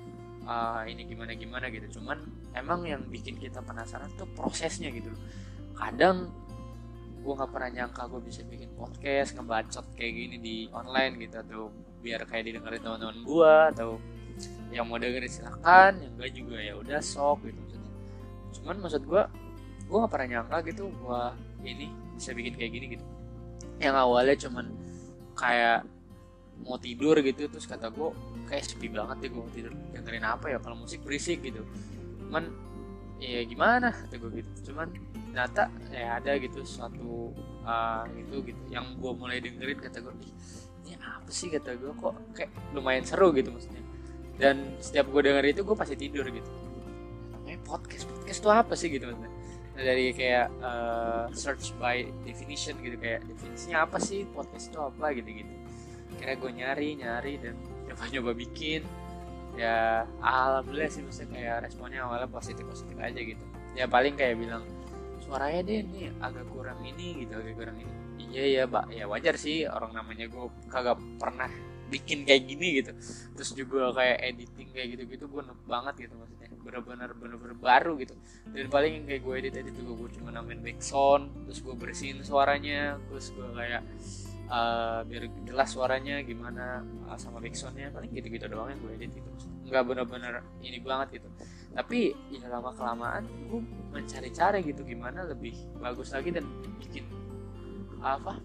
[0.46, 2.00] uh, ini gimana gimana gitu.
[2.00, 2.20] Cuman
[2.54, 5.10] emang yang bikin kita penasaran tuh prosesnya gitu
[5.74, 6.30] kadang
[7.24, 11.62] gue nggak pernah nyangka gue bisa bikin podcast ngebacot kayak gini di online gitu atau
[12.04, 13.90] biar kayak didengerin teman-teman gue atau
[14.68, 17.92] yang mau dengerin silahkan yang enggak juga ya udah sok gitu maksudnya.
[18.60, 19.22] Cuman maksud gue
[19.84, 21.22] gue nggak pernah nyangka gitu gue
[21.64, 23.04] ini bisa bikin kayak gini gitu
[23.82, 24.70] yang awalnya cuman
[25.34, 25.82] kayak
[26.62, 28.14] mau tidur gitu terus kata gue
[28.46, 31.66] kayak sepi banget deh gue mau tidur dengerin apa ya kalau musik berisik gitu.
[32.28, 32.54] Cuman
[33.18, 33.90] ya gimana?
[33.90, 34.50] kata gue gitu.
[34.70, 34.88] Cuman
[35.34, 37.34] ternyata ya ada gitu suatu
[37.66, 40.14] uh, itu gitu yang gue mulai dengerin kata gue
[40.84, 41.50] ini apa sih?
[41.50, 43.82] kata gue kok kayak lumayan seru gitu maksudnya.
[44.38, 46.50] Dan setiap gue denger itu gue pasti tidur gitu.
[47.34, 48.88] Namanya podcast podcast itu apa sih?
[48.94, 49.33] gitu maksudnya
[49.74, 54.22] dari kayak uh, search by definition gitu kayak definisinya apa sih?
[54.30, 55.10] Podcast itu apa?
[55.14, 55.54] Gitu gitu
[56.16, 57.54] kira gue nyari nyari dan
[57.90, 58.82] coba nyoba bikin.
[59.54, 63.44] Ya alhamdulillah sih maksudnya kayak responnya awalnya positif positif aja gitu.
[63.78, 64.66] Ya paling kayak bilang
[65.22, 67.92] suaranya deh ini agak kurang ini gitu agak kurang ini.
[68.34, 71.50] Iya ya pak ya wajar sih orang namanya gue kagak pernah
[71.90, 72.92] bikin kayak gini gitu.
[73.36, 76.48] Terus juga kayak editing kayak gitu gitu gue nuk banget gitu maksudnya.
[76.64, 78.14] Bener-bener bener-bener baru gitu.
[78.50, 82.96] Dan paling kayak gue edit edit juga gue cuma nambahin backsound terus gue bersihin suaranya
[83.10, 83.82] terus gue kayak
[84.48, 89.30] uh, biar jelas suaranya gimana uh, sama backsoundnya paling gitu-gitu doang yang gue edit gitu
[89.64, 91.28] nggak bener-bener ini banget gitu.
[91.74, 96.44] Tapi ya lama kelamaan gue mencari-cari gitu gimana lebih bagus lagi dan
[96.78, 97.08] bikin
[98.04, 98.36] apa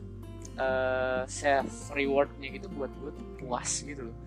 [0.60, 4.17] uh, self rewardnya gitu buat gue tuh puas gitu loh.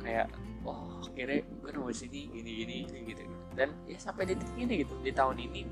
[0.00, 0.32] Kayak
[0.66, 3.22] oh akhirnya gue nemu sini gini gini gini gitu,
[3.54, 5.62] dan ya sampai detik ini gitu di tahun ini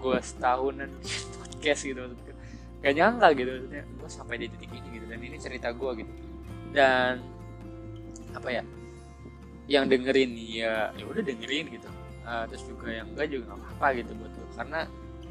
[0.00, 0.90] gue setahunan
[1.36, 2.00] podcast gitu.
[2.82, 6.12] Gak nyangka gitu maksudnya gue sampai di titik ini gitu dan ini cerita gue gitu.
[6.72, 7.20] Dan
[8.32, 8.64] apa ya
[9.70, 11.90] yang dengerin ya ya udah dengerin gitu.
[12.22, 14.48] Uh, terus juga yang enggak juga nggak apa-apa gitu buat gue.
[14.54, 14.80] Karena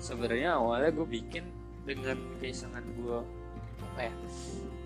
[0.02, 1.44] sebenarnya awalnya gue bikin
[1.84, 3.20] dengan keisengan gue
[3.92, 4.14] apa ya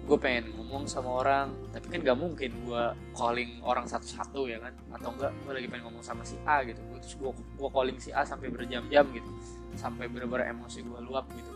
[0.06, 2.84] gue pengen ngomong sama orang tapi kan gak mungkin gue
[3.18, 4.74] calling orang satu-satu ya kan?
[4.94, 6.78] Atau enggak gue lagi pengen ngomong sama si A gitu.
[7.02, 9.30] Terus gue gue calling si A sampai berjam-jam gitu.
[9.74, 11.50] Sampai bener-bener emosi gue luap gitu.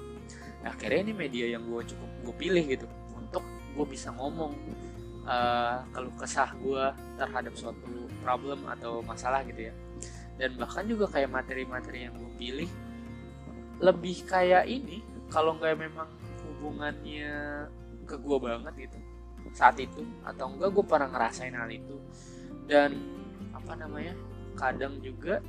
[0.65, 3.45] Nah, akhirnya ini media yang gue cukup gue pilih gitu untuk
[3.77, 4.51] gue bisa ngomong
[5.29, 6.83] uh, kalau kesah gue
[7.21, 9.73] terhadap suatu problem atau masalah gitu ya.
[10.41, 12.69] Dan bahkan juga kayak materi-materi yang gue pilih
[13.77, 16.09] lebih kayak ini kalau nggak memang
[16.59, 17.31] hubungannya
[18.03, 18.99] ke gue banget gitu
[19.55, 21.97] saat itu atau enggak gue pernah ngerasain hal itu.
[22.69, 22.99] Dan
[23.55, 24.13] apa namanya
[24.53, 25.41] kadang juga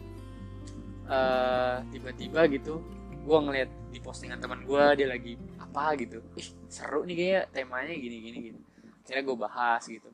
[1.05, 2.81] uh, tiba-tiba gitu
[3.21, 6.23] gue ngeliat di postingan teman gue dia lagi apa gitu.
[6.39, 8.61] Ih seru nih kayak temanya gini gini gitu.
[9.05, 10.09] Akhirnya gue bahas gitu.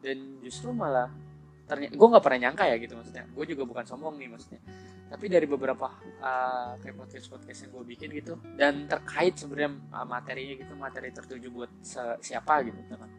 [0.00, 1.10] Dan justru malah
[1.66, 3.24] ternyata gue nggak pernah nyangka ya gitu maksudnya.
[3.34, 4.60] Gue juga bukan sombong nih maksudnya.
[5.06, 5.86] Tapi dari beberapa
[6.18, 11.14] uh, kayak podcast podcast yang gue bikin gitu dan terkait sebenarnya uh, materinya gitu materi
[11.14, 11.70] tertuju buat
[12.18, 13.10] siapa gitu teman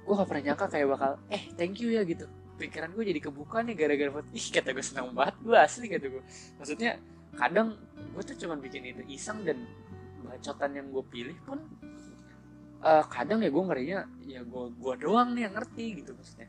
[0.00, 2.26] gue gak pernah nyangka kayak bakal eh thank you ya gitu.
[2.58, 6.22] Pikiran gue jadi kebuka nih gara-gara ih kata gue senang banget gue asli kata gue
[6.58, 6.98] maksudnya
[7.38, 9.64] kadang gue tuh cuma bikin itu iseng dan
[10.26, 11.62] bacotan yang gue pilih pun
[12.82, 16.48] uh, kadang ya gue ngerinya ya gue gue doang nih yang ngerti gitu maksudnya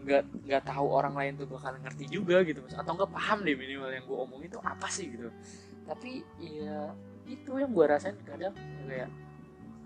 [0.00, 3.52] nggak nggak tahu orang lain tuh bakal ngerti juga gitu maksudnya atau nggak paham deh
[3.52, 5.28] minimal yang gue omong itu apa sih gitu.
[5.84, 6.94] Tapi ya
[7.28, 8.56] itu yang gue rasain kadang
[8.88, 9.10] kayak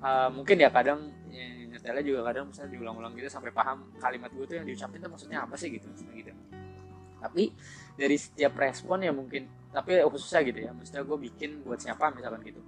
[0.00, 4.44] uh, mungkin ya kadang ya, nyetelnya juga kadang misalnya diulang-ulang gitu sampai paham kalimat gue
[4.46, 6.33] tuh yang diucapin tuh maksudnya apa sih gitu maksudnya gitu.
[7.18, 7.44] Tapi
[7.96, 12.40] dari setiap respon ya mungkin tapi khususnya gitu ya maksudnya gue bikin buat siapa misalkan
[12.46, 12.62] gitu.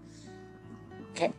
[1.14, 1.32] Kayak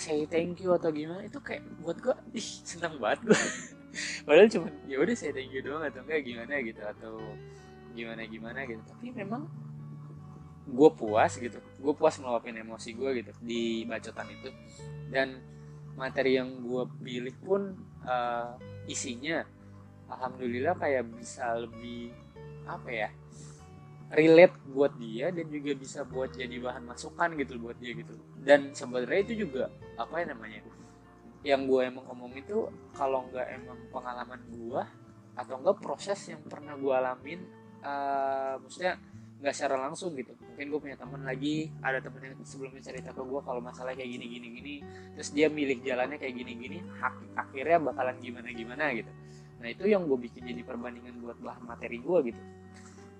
[0.00, 3.36] say thank you atau gimana itu kayak buat gue ih seneng banget gue
[4.22, 7.14] padahal cuma ya udah say thank you doang atau enggak gimana gitu atau
[7.94, 8.82] gimana gimana gitu.
[8.86, 9.50] Tapi memang
[10.70, 14.50] gue puas gitu gue puas meluapin emosi gue gitu di bacotan itu.
[15.10, 15.42] Dan
[15.98, 17.74] materi yang gue pilih pun
[18.06, 18.54] uh,
[18.86, 19.42] isinya
[20.10, 22.14] alhamdulillah kayak bisa lebih
[22.66, 23.08] apa ya
[24.10, 28.14] relate buat dia dan juga bisa buat jadi bahan masukan gitu buat dia gitu.
[28.42, 30.66] Dan sebenarnya itu juga apa ya namanya
[31.40, 34.82] yang gue emang ngomong itu kalau nggak emang pengalaman gue
[35.38, 37.40] atau enggak proses yang pernah gue alamin
[37.80, 39.00] uh, maksudnya
[39.40, 40.36] nggak secara langsung gitu.
[40.36, 44.20] Mungkin gue punya teman lagi ada temen yang sebelumnya cerita ke gue kalau masalah kayak
[44.20, 44.74] gini gini gini.
[45.16, 46.78] Terus dia milih jalannya kayak gini gini
[47.32, 49.08] akhirnya bakalan gimana gimana gitu.
[49.64, 52.42] Nah itu yang gue bikin jadi perbandingan buat bahan materi gue gitu.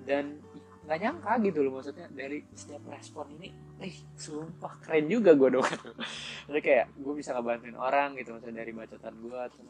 [0.05, 0.45] Dan
[0.91, 5.63] nggak nyangka gitu loh maksudnya dari setiap respon ini eh sumpah keren juga gue dong.
[6.51, 9.63] Jadi kayak gue bisa ngebantuin orang gitu maksudnya dari bacotan gue atau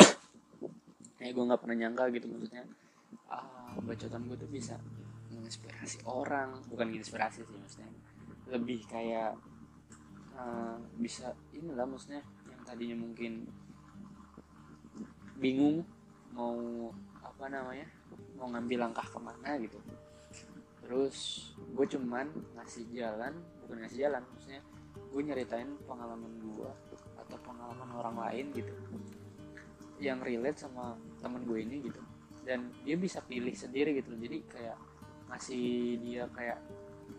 [1.20, 2.64] kayak gue nggak pernah nyangka gitu maksudnya
[3.28, 4.80] ah, bacotan gue tuh bisa
[5.36, 6.56] menginspirasi orang.
[6.72, 7.92] Bukan inspirasi sih maksudnya.
[8.48, 9.36] Lebih kayak
[10.40, 13.44] uh, bisa inilah maksudnya yang tadinya mungkin
[15.36, 15.84] bingung
[16.32, 16.88] mau
[17.36, 17.84] apa namanya
[18.40, 19.76] mau ngambil langkah ke mana gitu.
[20.80, 21.16] Terus
[21.76, 24.64] gue cuman ngasih jalan bukan ngasih jalan maksudnya
[24.96, 26.70] gue nyeritain pengalaman gue
[27.20, 28.72] atau pengalaman orang lain gitu
[30.00, 32.00] yang relate sama temen gue ini gitu.
[32.40, 34.78] Dan dia bisa pilih sendiri gitu jadi kayak
[35.28, 36.56] ngasih dia kayak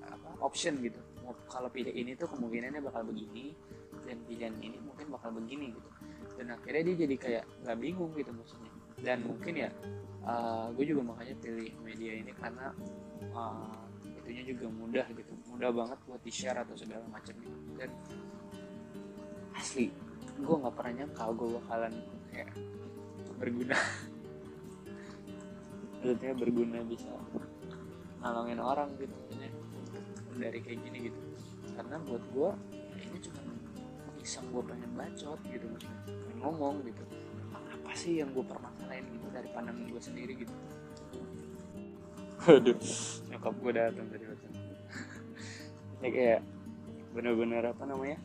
[0.02, 0.98] apa option gitu.
[1.46, 3.54] Kalau pilih ini tuh kemungkinannya bakal begini
[4.02, 5.90] dan pilihan ini mungkin bakal begini gitu.
[6.42, 9.70] Dan akhirnya dia jadi kayak nggak bingung gitu maksudnya dan mungkin ya
[10.26, 12.74] uh, gue juga makanya pilih media ini karena
[13.32, 15.34] uh, itunya juga mudah gitu.
[15.54, 17.58] Mudah banget buat di share atau segala macam gitu.
[17.78, 17.92] Dan
[19.56, 19.94] asli
[20.38, 21.94] gue nggak pernah nyangka gue bakalan
[22.34, 22.52] kayak
[23.38, 23.78] berguna.
[25.98, 27.10] Maksudnya berguna bisa
[28.18, 29.50] nolongin orang gitu maksudnya
[30.38, 31.20] dari kayak gini gitu.
[31.74, 32.50] Karena buat gue
[32.98, 33.42] ya ini cuma
[34.22, 37.07] iseng gue pengen bacot gitu pengen ngomong gitu
[37.98, 40.54] sih yang gue permasalahin gitu dari pandangan gue sendiri gitu?
[42.46, 42.78] Waduh.
[43.34, 44.48] Nyokap gue datang tadi waktu
[46.06, 46.42] ya kayak
[47.18, 48.22] bener-bener apa namanya?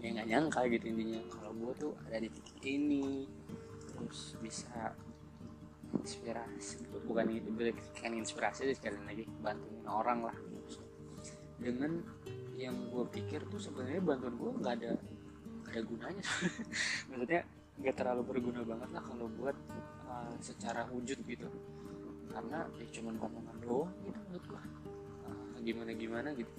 [0.00, 1.20] Ya nggak nyangka gitu intinya.
[1.28, 3.28] Kalau gue tuh ada di titik ini
[3.92, 4.96] terus bisa
[5.92, 6.88] inspirasi.
[7.04, 7.26] Bukan
[8.00, 10.36] kan inspirasi sekali lagi bantuin orang lah.
[11.60, 12.00] Dengan
[12.56, 14.92] yang gue pikir tuh sebenarnya bantuan gue nggak ada
[15.68, 16.24] gak ada gunanya.
[17.12, 17.42] Maksudnya
[17.76, 19.56] nggak terlalu berguna banget lah kalau buat
[20.08, 21.48] uh, secara wujud gitu.
[22.32, 24.62] Karena ya cuman omongan doang gitu menurut gue
[25.28, 26.52] uh, gimana gimana gitu.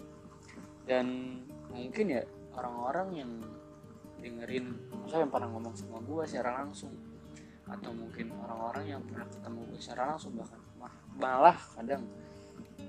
[0.87, 1.05] Dan
[1.73, 2.21] mungkin ya
[2.55, 3.31] orang-orang yang
[4.17, 4.73] dengerin
[5.05, 6.93] saya yang pernah ngomong sama gue secara langsung
[7.67, 10.61] atau mungkin orang-orang yang pernah ketemu gue secara langsung bahkan
[11.19, 12.03] malah kadang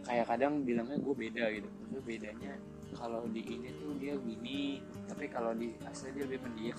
[0.06, 1.68] kayak kadang bilangnya gue beda gitu.
[1.68, 2.52] Maksudnya bedanya
[2.96, 6.78] kalau di ini tuh dia gini tapi kalau di asli dia lebih pendiam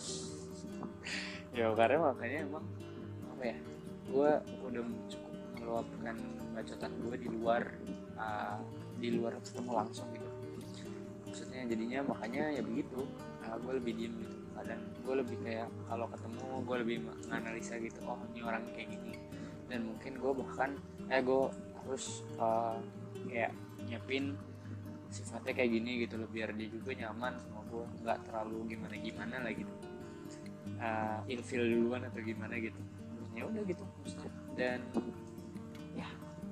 [1.53, 2.65] ya karena makanya emang
[3.35, 3.57] apa ya
[4.09, 4.31] gue
[4.65, 6.15] udah cukup meluapkan
[6.53, 7.63] bacotan gue di luar
[8.17, 8.57] uh,
[8.97, 10.29] di luar ketemu langsung gitu.
[11.29, 13.05] Maksudnya jadinya makanya ya begitu.
[13.45, 14.37] Uh, gue lebih diem gitu.
[14.59, 19.13] Dan gue lebih kayak kalau ketemu gue lebih menganalisa gitu oh ini orang kayak gini.
[19.69, 20.69] Dan mungkin gue bahkan
[21.07, 21.43] eh gue
[21.85, 22.75] harus uh,
[23.29, 23.53] kayak
[23.87, 24.35] nyiapin
[25.09, 29.35] sifatnya kayak gini gitu loh biar dia juga nyaman sama gue nggak terlalu gimana gimana
[29.41, 29.73] lah gitu
[30.77, 32.77] uh, ilfil duluan atau gimana gitu.
[33.33, 33.85] Ya udah gitu.
[34.53, 34.85] Dan
[35.97, 36.07] ya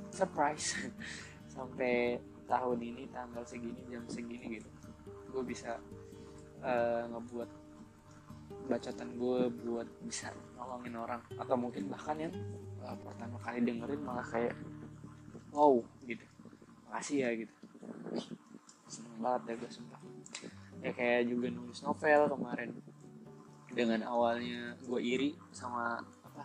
[0.10, 0.74] surprise.
[1.54, 2.18] Sampai
[2.50, 4.70] tahun ini tanggal segini jam segini gitu
[5.38, 5.78] gue bisa
[6.66, 7.50] uh, ngebuat
[8.72, 11.22] bacotan gue buat bisa nolongin orang.
[11.38, 12.34] Atau mungkin bahkan yang
[12.82, 14.58] uh, pertama kali dengerin malah kayak
[15.54, 15.78] wow
[16.10, 16.26] gitu.
[16.90, 17.54] Makasih ya gitu.
[18.90, 20.02] Seneng banget deh gue sumpah.
[20.82, 22.70] Ya kayak juga nulis novel kemarin
[23.78, 26.44] dengan awalnya gue iri sama apa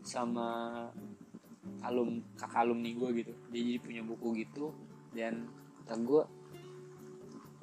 [0.00, 0.48] sama
[1.84, 3.32] alum kakak alumni gue gitu.
[3.52, 4.72] Dia jadi punya buku gitu
[5.12, 5.44] dan
[5.84, 6.22] kata gue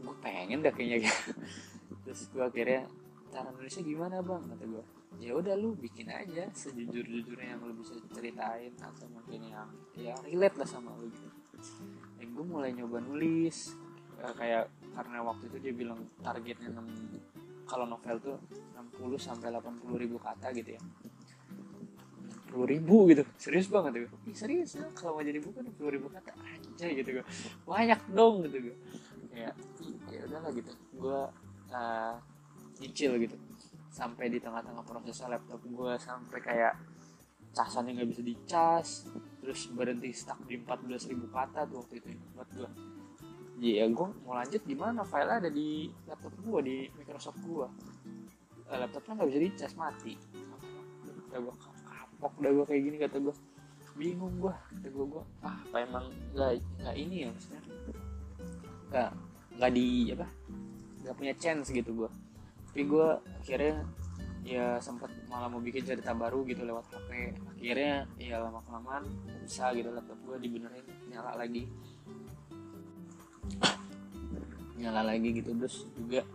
[0.01, 1.33] gue pengen dah kayaknya gitu.
[2.05, 2.85] Terus gue akhirnya
[3.33, 4.41] cara nulisnya gimana bang?
[4.45, 4.83] kata gue
[5.21, 10.15] ya udah lu bikin aja sejujur jujurnya yang lu bisa ceritain atau mungkin yang ya
[10.25, 11.29] relate lah sama lu gitu.
[12.17, 13.77] Dan gue mulai nyoba nulis
[14.17, 17.40] ya, kayak karena waktu itu dia bilang targetnya 6
[17.71, 18.35] kalau novel tuh
[18.99, 20.81] 60 sampai 80 ribu kata gitu ya.
[22.51, 23.23] 10 ribu gitu.
[23.39, 27.09] Serius banget tuh Ih, serius ya kalau mau jadi buku 10 ribu kata aja gitu
[27.15, 27.25] gue
[27.63, 28.77] banyak dong gitu gue
[29.31, 29.55] ya
[30.11, 30.71] ya udahlah gitu.
[30.99, 31.21] Gue
[31.71, 32.15] uh,
[32.83, 33.39] nyicil gitu.
[33.87, 36.75] Sampai di tengah-tengah prosesnya laptop gue sampai kayak
[37.55, 38.87] casannya nggak bisa dicas
[39.43, 42.69] terus berhenti stuck di 14.000 kata tuh waktu itu buat gue
[43.61, 45.05] ya gue mau lanjut gimana?
[45.05, 47.67] File ada di laptop gue di Microsoft gue
[48.73, 50.13] eh, laptopnya nggak bisa dicas mati.
[51.29, 53.35] Kata gue kapok udah gue kayak gini kata gue
[53.99, 57.61] bingung gue kata gue gue ah apa emang nggak nggak ini ya maksudnya?
[58.89, 59.09] Nggak
[59.61, 60.27] nggak di apa
[61.05, 62.09] nggak punya chance gitu gue
[62.71, 63.07] tapi gue
[63.43, 63.83] akhirnya
[64.41, 69.05] ya sempat malah mau bikin cerita baru gitu lewat HP akhirnya ya lama kelamaan
[69.45, 71.69] bisa gitu laptop gue dibenerin nyala lagi
[74.81, 76.25] nyala lagi gitu terus juga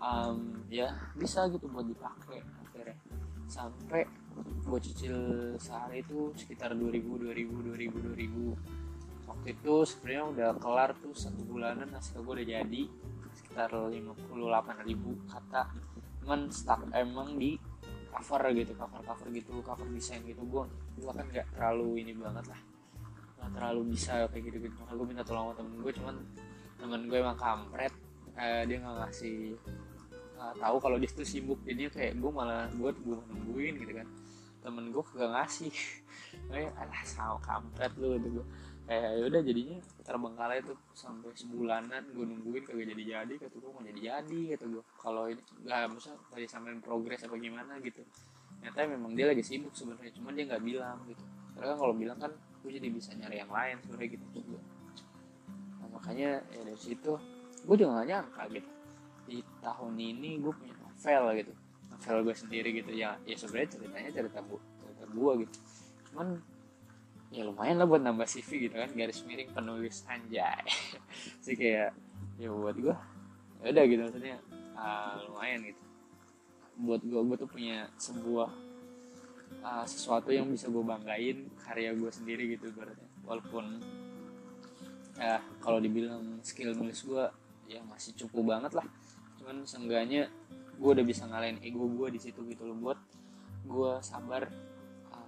[0.00, 2.96] um, ya bisa gitu buat dipakai akhirnya.
[3.48, 4.04] Sampai
[4.40, 5.16] gue cicil
[5.58, 11.88] sehari itu sekitar 2000 2000 2000 2000 waktu itu sebenarnya udah kelar tuh satu bulanan
[11.90, 12.82] naskah gue udah jadi
[13.34, 15.72] sekitar 58 ribu kata.
[16.20, 17.56] Cuman stuck emang di
[18.10, 20.42] cover gitu cover cover gitu cover desain gitu.
[20.46, 20.68] Gue
[21.00, 22.69] gue kan nggak terlalu ini banget lah
[23.50, 26.16] terlalu bisa kayak gitu gitu gue minta tolong sama temen gue cuman
[26.80, 27.92] temen gue emang kampret
[28.40, 29.58] eh, dia nggak ngasih
[30.40, 31.60] uh, tahu kalau dia tuh sibuk.
[31.68, 34.08] Jadi kayak gue malah gue gue nungguin gitu kan.
[34.64, 35.72] Temen gue gak ngasih.
[36.50, 38.46] Kayak alah sama kampret lu gitu gue
[38.90, 43.82] kayak yaudah jadinya terbengkalai itu sampai sebulanan gue nungguin kagak jadi jadi kata gue mau
[43.86, 48.02] jadi jadi kata gue kalau ini nggak bisa tadi sampai progres apa gimana gitu.
[48.58, 51.22] Ternyata memang dia lagi sibuk sebenarnya cuma dia nggak bilang gitu.
[51.54, 54.60] Karena kalau bilang kan gue jadi bisa nyari yang lain sebenarnya gitu juga
[55.80, 57.16] nah, makanya ya dari situ
[57.64, 58.70] gue juga gak nyangka gitu.
[59.28, 61.52] Di tahun ini gue punya novel gitu.
[61.92, 62.90] Novel gue sendiri gitu.
[62.94, 65.54] Ya ya sebenarnya ceritanya cerita bu cerita gue gitu.
[66.10, 66.28] Cuman
[67.30, 68.90] ya lumayan lah buat nambah CV gitu kan.
[68.96, 70.64] Garis miring penulis anjay.
[71.44, 71.92] Sih kayak
[72.40, 72.96] ya buat gue
[73.60, 74.36] ya udah gitu maksudnya.
[74.74, 75.82] Uh, lumayan gitu.
[76.80, 78.48] Buat gue gue tuh punya sebuah
[79.64, 83.80] uh, sesuatu yang bisa gue banggain karya gue sendiri gitu berarti walaupun
[85.20, 87.24] ya kalau dibilang skill nulis gue
[87.70, 88.86] ya masih cukup banget lah.
[89.38, 90.26] Cuman seenggaknya
[90.80, 92.76] gue udah bisa ngalahin ego gue di situ gitu loh.
[92.76, 93.00] Buat
[93.68, 94.50] gue sabar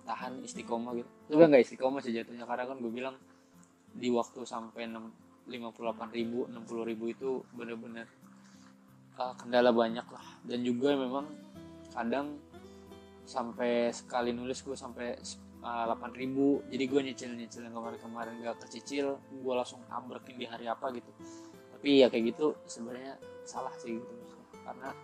[0.03, 1.11] tahan istiqomah gitu.
[1.31, 2.45] Juga nggak istiqomah sih jatuhnya?
[2.45, 3.16] Karena kan gue bilang
[3.92, 8.11] di waktu sampai 6, 58 ribu 60 ribu itu bener-bener
[9.21, 10.27] uh, kendala banyak lah.
[10.42, 11.31] Dan juga memang
[11.95, 12.40] kadang
[13.22, 15.14] sampai sekali nulis gue sampai
[15.62, 16.61] uh, 8 ribu.
[16.68, 21.11] Jadi gue nyicil nyicil yang kemarin-kemarin gak kecicil gue langsung ambrekin di hari apa gitu.
[21.78, 24.94] Tapi ya kayak gitu sebenarnya salah sih gitu karena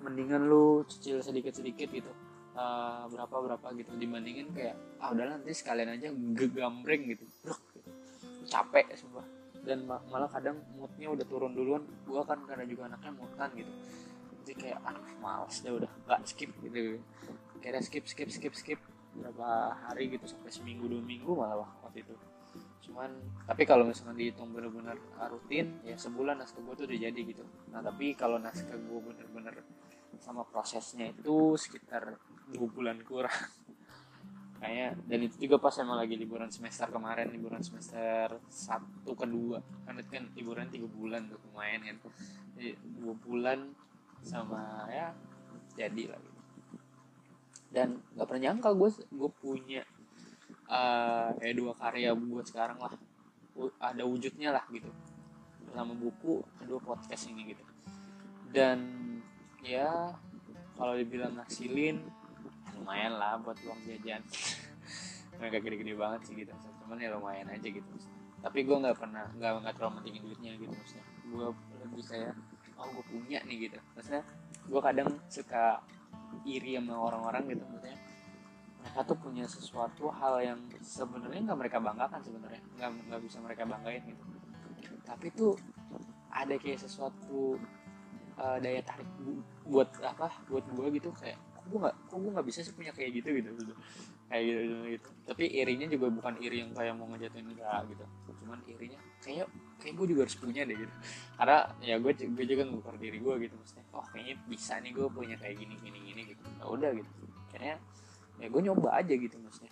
[0.00, 2.12] mendingan lu cicil sedikit-sedikit gitu
[2.56, 3.90] uh, berapa berapa gitu.
[3.96, 7.24] Dibandingin kayak ah udah nanti sekalian aja gegambreng gitu.
[7.44, 7.90] Bruk, gitu.
[8.46, 9.26] capek semua
[9.66, 13.72] dan malah kadang moodnya udah turun duluan gua kan karena juga anaknya mutan gitu.
[14.46, 17.02] Jadi kayak ah males deh udah gak skip gitu
[17.66, 18.80] kira skip skip skip skip
[19.18, 22.14] berapa hari gitu sampai seminggu dua minggu malah waktu itu.
[22.86, 23.10] Cuman
[23.42, 24.94] tapi kalau misalnya dihitung bener-bener
[25.26, 27.42] rutin ya sebulan naskah gue tuh udah jadi gitu.
[27.74, 29.66] Nah tapi kalau naskah gue bener-bener
[30.22, 32.14] sama prosesnya itu sekitar
[32.54, 33.34] dua bulan kurang.
[34.62, 39.58] Kayak dan itu juga pas emang lagi liburan semester kemarin liburan semester satu kedua.
[39.82, 41.96] Kan itu kan liburan tiga bulan tuh lumayan kan.
[42.54, 43.74] Jadi dua bulan
[44.22, 45.10] sama ya
[45.74, 46.35] jadi lagi
[47.70, 49.82] dan nggak pernah nyangka gue gue punya
[50.70, 52.94] uh, dua karya buat sekarang lah.
[53.80, 54.90] Ada wujudnya lah gitu.
[55.66, 57.64] Pertama buku kedua podcast ini gitu.
[58.52, 58.78] Dan
[59.64, 60.12] ya
[60.76, 62.04] kalau dibilang ngasilin
[62.76, 64.20] lumayan lah buat uang jajan.
[65.40, 66.52] Mereka gede-gede banget sih gitu.
[66.84, 67.90] Cuman ya lumayan aja gitu.
[68.44, 71.06] Tapi gue nggak pernah nggak nggak terlalu pentingin duitnya gitu maksudnya.
[71.26, 71.46] Gue
[71.82, 72.34] lebih kayak
[72.76, 73.78] oh gue punya nih gitu.
[73.96, 74.22] Maksudnya
[74.66, 75.80] gue kadang suka
[76.46, 77.98] iri sama orang-orang gitu maksudnya.
[78.82, 82.62] Mereka tuh punya sesuatu hal yang sebenarnya nggak mereka banggakan sebenarnya.
[82.78, 84.24] Nggak nggak bisa mereka banggain gitu.
[85.02, 85.54] Tapi tuh
[86.30, 87.56] ada kayak sesuatu
[88.36, 89.08] uh, daya tarik
[89.64, 93.10] buat apa buat gue gitu kayak gue nggak kok gue nggak bisa sih punya kayak
[93.18, 93.74] gitu gitu, gitu.
[94.30, 95.08] kayak gitu, gitu gitu.
[95.26, 98.04] Tapi irinya juga bukan iri yang kayak mau ngejatuhin enggak gitu.
[98.44, 99.50] Cuman irinya kayak
[99.86, 100.94] kayak gue juga harus punya deh gitu.
[101.38, 105.06] Karena ya gue gue juga ngukur diri gue gitu maksudnya oh kayaknya bisa nih gue
[105.06, 106.42] punya kayak gini gini gini gitu.
[106.58, 107.10] Nah, udah gitu.
[107.46, 107.78] Akhirnya
[108.42, 109.70] ya gue nyoba aja gitu maksudnya.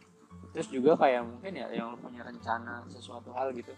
[0.54, 3.74] Terus juga kayak mungkin ya yang punya rencana sesuatu hal gitu.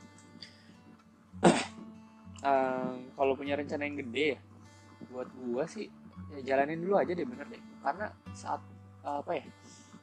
[2.47, 4.41] Um, kalau punya rencana yang gede ya
[5.09, 5.89] buat gue sih
[6.37, 7.59] ya jalanin dulu aja deh bener deh.
[7.81, 8.61] Karena saat
[9.03, 9.43] apa ya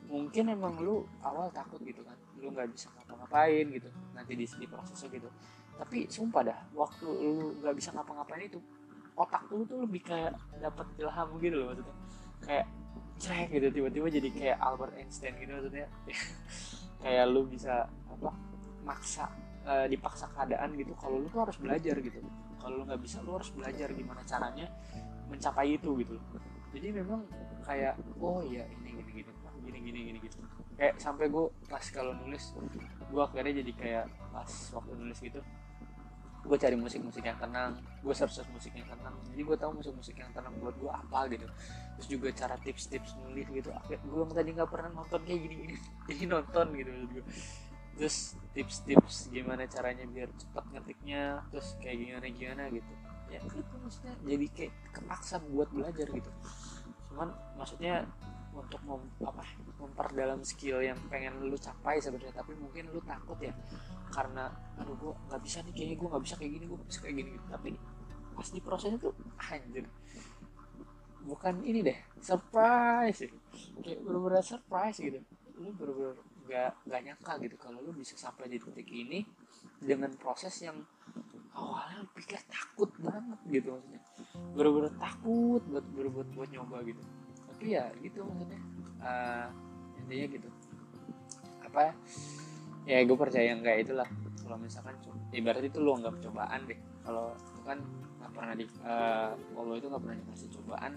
[0.09, 2.17] mungkin emang lu awal takut gitu kan.
[2.41, 5.29] Lu nggak bisa ngapa-ngapain gitu nanti di, di prosesnya gitu
[5.77, 8.61] tapi sumpah dah waktu lu nggak bisa ngapa-ngapain itu
[9.13, 11.95] otak lu tuh lebih kayak dapat ilham gitu loh maksudnya.
[12.43, 12.65] Kayak
[13.21, 15.87] cek gitu tiba-tiba jadi kayak Albert Einstein gitu maksudnya.
[17.03, 18.31] Kayak lu bisa apa
[18.87, 19.27] maksa
[19.67, 22.19] uh, dipaksa keadaan gitu kalau lu tuh harus belajar gitu.
[22.63, 24.71] Kalau lu nggak bisa lu harus belajar gimana caranya
[25.27, 26.15] mencapai itu gitu.
[26.71, 27.27] Jadi memang
[27.67, 29.31] kayak oh iya ini gini gini
[29.67, 30.39] gini gini gini gitu.
[30.79, 32.55] Kayak sampai gue pas kalau nulis
[33.11, 35.43] gue akhirnya jadi kayak pas waktu nulis gitu
[36.43, 39.15] gue cari musik-musik yang tenang gue search musik yang tenang.
[39.31, 41.47] Jadi gue tahu musik-musik yang tenang buat gue apa gitu.
[41.95, 43.71] Terus juga cara tips-tips nulis gitu.
[44.03, 45.55] Gue tadi nggak pernah nonton kayak gini
[46.11, 46.91] jadi nonton gitu
[47.93, 52.93] terus tips-tips gimana caranya biar cepat ngetiknya terus kayak gimana gimana gitu.
[53.29, 54.13] Ya gitu maksudnya.
[54.25, 56.31] Jadi kayak kepaksa buat belajar gitu.
[57.09, 58.09] Cuman maksudnya
[58.53, 59.43] untuk mem, apa
[59.81, 62.37] memperdalam skill yang pengen lu capai sebenarnya.
[62.37, 63.53] Tapi mungkin lu takut ya
[64.13, 67.15] karena aduh gue nggak bisa nih kayaknya gue nggak bisa kayak gini gue bisa kayak
[67.17, 67.29] gini.
[67.33, 67.45] Gitu.
[67.49, 67.69] tapi
[68.33, 69.85] pas di prosesnya tuh anjir.
[71.23, 73.37] Bukan ini deh surprise gitu.
[73.81, 75.19] kayak bener-bener surprise gitu.
[75.57, 79.23] Lu bener-bener gak, gak nyangka gitu kalau lu bisa sampai di titik ini
[79.79, 80.75] dengan proses yang
[81.55, 84.01] awalnya pikir takut banget gitu maksudnya.
[84.53, 87.01] Bener-bener takut buat buat buat nyoba gitu
[87.63, 88.59] tapi ya gitu maksudnya.
[88.99, 89.47] Uh,
[90.03, 90.49] intinya gitu.
[91.63, 91.95] Apa
[92.83, 92.99] ya?
[93.07, 94.03] Gue percaya yang kayak itulah.
[94.43, 94.99] Kalau misalkan
[95.31, 96.75] ibarat itu lu anggap cobaan deh.
[97.07, 97.79] Kalau itu kan
[98.19, 100.91] nggak pernah di uh, Allah itu nggak pernah dikasih cobaan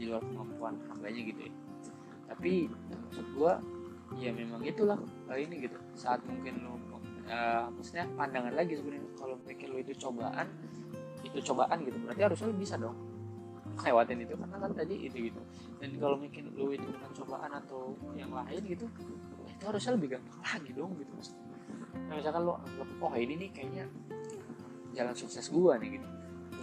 [0.00, 1.52] di luar kemampuan hambanya gitu ya.
[2.32, 3.52] Tapi ya, maksud gue
[4.16, 4.96] ya memang itulah
[5.28, 5.76] kali ini gitu.
[6.00, 6.80] Saat mungkin lu
[7.28, 9.04] uh, maksudnya pandangan lagi sebenarnya.
[9.20, 10.48] Kalau mikir lu itu cobaan
[11.28, 12.96] itu cobaan gitu berarti harusnya lu bisa dong
[13.76, 15.40] lewatin itu karena kan tadi itu gitu.
[15.76, 18.88] Dan kalau mungkin lu itu bukan cobaan atau yang lain gitu
[19.56, 21.12] itu harusnya lebih gampang lagi dong gitu
[22.06, 23.84] nah, misalkan lo anggap oh ini nih kayaknya
[24.92, 26.08] jalan sukses gua nih gitu.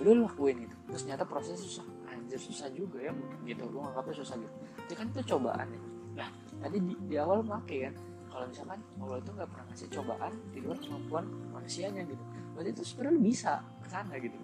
[0.01, 0.76] Udah lo lakuin gitu.
[0.89, 1.86] Terus ternyata proses susah.
[2.09, 3.14] Anjir susah juga ya
[3.45, 3.66] gitu.
[3.70, 4.53] Lo anggapnya susah gitu.
[4.89, 5.82] Itu kan itu cobaan ya.
[6.18, 6.30] Nah
[6.61, 7.95] tadi di, di awal pakai kan
[8.34, 12.24] kalau misalkan Allah itu nggak pernah ngasih cobaan di luar kemampuan manusianya gitu.
[12.57, 14.38] Berarti itu sebenarnya bisa ke sana gitu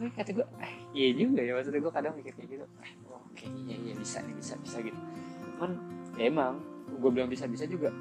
[0.00, 2.64] tapi kata gue eh iya juga ya maksudnya gue kadang mikir kayak gitu.
[2.80, 4.96] Eh oke okay, iya iya bisa nih bisa bisa gitu.
[5.60, 5.76] Cuman
[6.16, 6.56] ya emang
[6.88, 7.92] gue bilang bisa bisa juga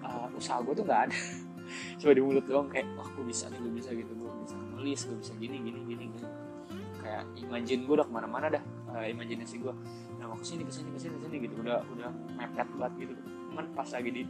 [0.00, 1.18] uh, usaha gue tuh nggak ada.
[2.00, 4.12] Coba di mulut doang kayak wah gue bisa nih gue bisa gitu.
[4.16, 6.28] Gue bisa nulis gue bisa gini gini gini gini.
[7.04, 8.64] Kayak imajin gue udah ke mana-mana dah
[8.96, 9.74] uh, imajinasi gue
[10.16, 11.54] nah mau ke sini ke sini ke sini ke sini gitu.
[11.60, 13.14] Udah udah mepet banget gitu.
[13.52, 14.24] Cuman pas lagi di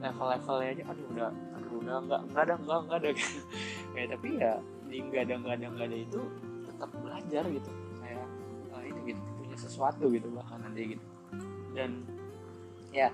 [0.00, 1.28] level-levelnya aja aduh udah
[1.60, 3.10] aduh udah nggak nggak ada nggak nggak ada
[3.92, 4.52] kayak tapi ya
[4.88, 6.20] di nggak ada nggak ada nggak ada itu
[6.84, 7.70] tetap belajar gitu.
[8.04, 8.26] Kayak
[8.76, 11.04] uh, ini gitu punya sesuatu gitu bahkan nanti gitu.
[11.72, 12.04] Dan
[12.92, 13.08] ya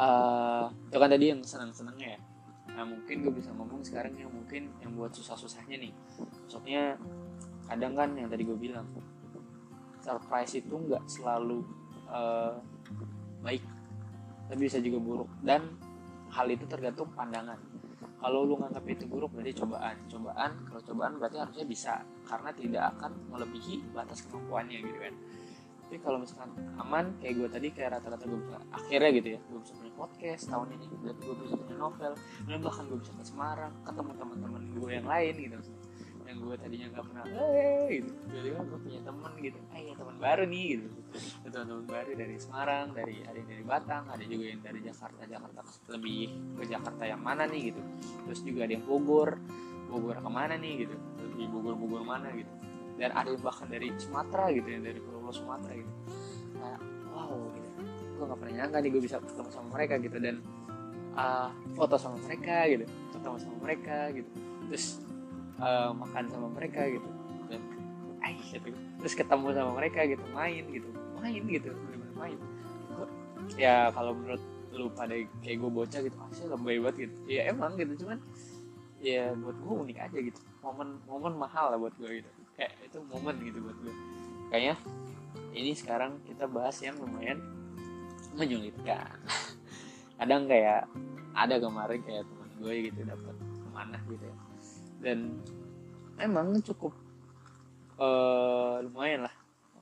[0.00, 2.20] uh, itu kan tadi yang senang-senangnya ya.
[2.80, 5.92] Nah mungkin gue bisa ngomong sekarang yang mungkin yang buat susah-susahnya nih.
[6.48, 6.96] Maksudnya
[7.68, 8.88] kadang kan yang tadi gue bilang
[10.00, 11.60] surprise itu nggak selalu
[12.08, 12.56] uh,
[13.44, 13.60] baik.
[14.48, 15.28] Tapi bisa juga buruk.
[15.44, 15.68] Dan
[16.32, 17.60] hal itu tergantung pandangan
[18.20, 19.96] kalau lu nganggap itu buruk berarti cobaan.
[20.06, 21.94] Cobaan kalau cobaan berarti harusnya bisa.
[22.28, 25.14] Karena tidak akan melebihi batas kemampuannya gitu kan.
[25.88, 29.58] Tapi kalau misalkan aman kayak gue tadi kayak rata-rata gue bisa akhirnya gitu ya gue
[29.58, 32.12] bisa punya podcast tahun ini dan gue bisa punya novel.
[32.46, 35.56] Dan bahkan gue bisa ke Semarang ketemu teman-teman gue yang lain gitu
[36.30, 38.10] yang gue tadinya nggak pernah eh gitu.
[38.30, 39.58] Jadi gue punya teman gitu.
[39.74, 40.86] Eh ya teman baru nih gitu.
[41.50, 45.20] Teman-teman baru dari Semarang dari ada yang dari Batang ada juga yang dari Jakarta.
[45.26, 45.60] Jakarta
[45.90, 46.22] lebih
[46.54, 47.82] ke Jakarta yang mana nih gitu.
[48.30, 49.30] Terus juga ada yang Bogor.
[49.90, 50.96] Bogor ke mana nih gitu.
[51.18, 52.52] Lebih Bogor Bogor mana gitu.
[52.94, 55.92] Dan ada yang bahkan dari Sumatera gitu dari Pulau Sumatera gitu.
[56.62, 56.78] Nah,
[57.10, 57.68] wow gitu.
[58.20, 60.16] Gue gak pernah nyangka nih gue bisa ketemu sama mereka gitu.
[60.22, 60.36] Dan
[61.18, 62.84] uh, foto sama mereka gitu.
[63.18, 64.30] Ketemu sama mereka gitu.
[64.70, 64.86] Terus
[65.60, 67.08] uh, makan sama mereka gitu.
[67.52, 67.62] Dan
[68.20, 68.72] ay, gitu.
[69.00, 70.88] terus ketemu sama mereka gitu main gitu.
[71.20, 72.38] Main gitu bener-bener main.
[72.96, 73.06] Gua,
[73.56, 77.16] ya kalau menurut lu pada kayak gue bocah gitu pasti lebay banget gitu.
[77.28, 78.18] Ya emang gitu cuman
[79.00, 80.40] ya buat gue unik aja gitu.
[80.60, 82.30] Momen momen mahal lah buat gue gitu.
[82.56, 83.94] Kayak itu momen gitu buat gue
[84.50, 84.74] kayaknya
[85.54, 87.38] ini sekarang kita bahas yang lumayan
[88.34, 89.14] menyulitkan.
[90.18, 90.90] Kadang kayak
[91.32, 94.36] ada kemarin kayak teman gue gitu dapat ke mana gitu ya
[95.00, 95.36] dan
[96.20, 96.94] emang cukup.
[98.00, 99.34] Uh, lumayan lah.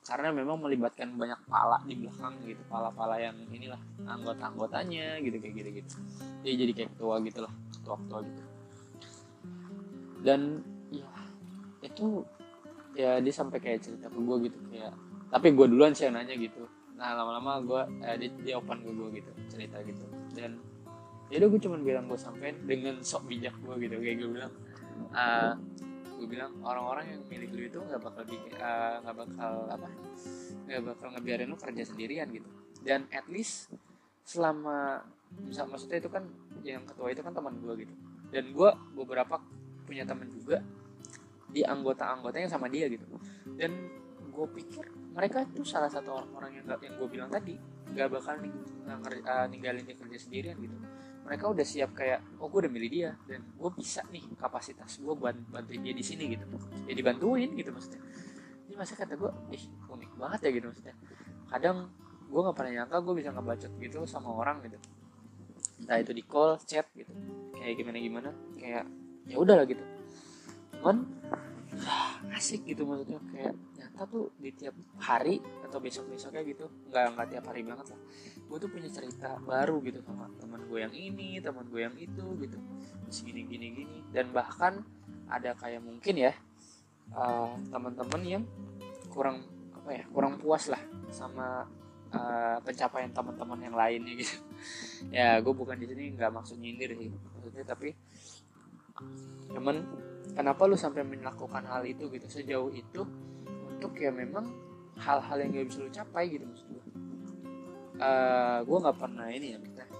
[0.03, 2.63] Karena memang melibatkan banyak pala di belakang gitu.
[2.67, 5.95] Pala-pala yang inilah anggota-anggotanya gitu kayak gitu gitu
[6.43, 8.43] dia jadi kayak ketua gitu lah ketua-ketua gitu.
[10.23, 10.41] Dan
[10.91, 11.11] ya
[11.85, 12.07] itu
[12.97, 14.93] ya dia sampai kayak cerita ke gue gitu kayak
[15.29, 16.65] tapi gue duluan sih yang nanya gitu.
[16.97, 20.05] Nah lama-lama gue eh, dia, dia open ke gue gitu cerita gitu.
[20.35, 20.59] Dan
[21.29, 23.95] ya udah gue cuma bilang gue sampein dengan sok bijak gue gitu.
[23.99, 24.53] Kayak gue bilang
[25.13, 25.53] uh,
[26.19, 29.89] gue bilang orang-orang yang milik lu itu nggak bakal nggak uh, bakal apa
[30.67, 32.49] nggak bakal ngebiarin lu kerja sendirian gitu.
[32.83, 33.71] Dan at least
[34.27, 35.07] selama
[35.45, 36.27] misal maksudnya itu kan
[36.67, 37.95] yang ketua itu kan teman gue gitu.
[38.29, 39.39] Dan gue beberapa
[39.87, 40.61] punya teman juga
[41.49, 43.07] di anggota-anggotanya sama dia gitu.
[43.57, 43.73] Dan
[44.29, 44.85] gue pikir
[45.15, 48.55] mereka itu salah satu orang-orang yang yang gue bilang tadi nggak bakal ning,
[48.87, 50.77] uh, ninggalin kerja sendirian gitu
[51.29, 55.13] mereka udah siap kayak oh gue udah milih dia dan gue bisa nih kapasitas gue
[55.13, 56.49] buat bantuin dia di sini gitu.
[56.89, 58.01] Ya dibantuin gitu maksudnya.
[58.65, 60.97] Ini masa kata gue ih unik banget ya gitu maksudnya.
[61.53, 61.93] Kadang
[62.33, 64.81] gue nggak pernah nyangka gue bisa ngebacot gitu sama orang gitu.
[65.85, 67.13] Entah itu di call chat gitu.
[67.61, 68.31] Kayak gimana gimana.
[68.57, 68.89] Kayak
[69.29, 69.85] ya udahlah gitu.
[70.81, 71.05] Cuman
[72.41, 73.21] asik gitu maksudnya.
[73.29, 77.91] Kayak nyata tuh di tiap hari atau besok besoknya gitu nggak nggak tiap hari banget
[77.91, 78.01] lah
[78.49, 82.27] gue tuh punya cerita baru gitu sama teman gue yang ini teman gue yang itu
[82.41, 82.59] gitu.
[83.05, 83.67] Terus gini gini.
[83.77, 84.81] Gini dan bahkan
[85.29, 86.33] ada kayak mungkin ya
[87.13, 88.45] uh, teman-teman yang
[89.13, 89.45] kurang
[89.77, 90.81] apa ya kurang puas lah
[91.13, 91.69] sama
[92.17, 94.37] uh, pencapaian teman-teman yang lainnya gitu.
[95.15, 97.95] Ya gue bukan di sini nggak maksud nyindir sih maksudnya tapi
[99.55, 99.87] cuman
[100.35, 102.27] kenapa lu sampai melakukan hal itu gitu?
[102.27, 103.07] Sejauh itu
[103.79, 104.51] untuk ya memang
[104.99, 106.83] hal-hal yang gak bisa lu capai gitu maksud gue
[107.99, 109.59] uh, gue nggak pernah ini ya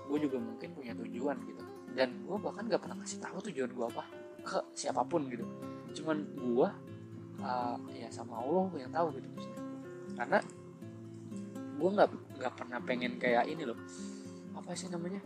[0.09, 1.63] gue juga mungkin punya tujuan gitu.
[1.93, 4.05] Dan gue bahkan nggak pernah kasih tahu tujuan gue apa
[4.43, 5.45] ke siapa pun gitu.
[6.03, 6.69] Cuman gue
[7.43, 9.63] uh, ya sama Allah yang tahu gitu maksudnya.
[10.17, 10.39] Karena
[11.79, 13.79] gue nggak nggak pernah pengen kayak ini loh.
[14.57, 15.21] Apa sih namanya?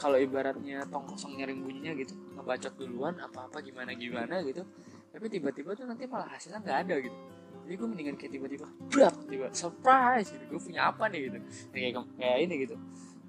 [0.00, 4.64] Kalau ibaratnya tong kosong nyaring bunyinya gitu ngebacot duluan apa apa gimana gimana gitu
[5.12, 7.16] tapi tiba-tiba tuh nanti malah hasilnya nggak ada gitu
[7.70, 10.42] jadi gue mendingan kayak tiba-tiba brak tiba surprise gitu.
[10.50, 11.30] Gue punya apa nih?
[11.30, 11.38] gitu.
[11.70, 12.74] Kayak kayak ini gitu.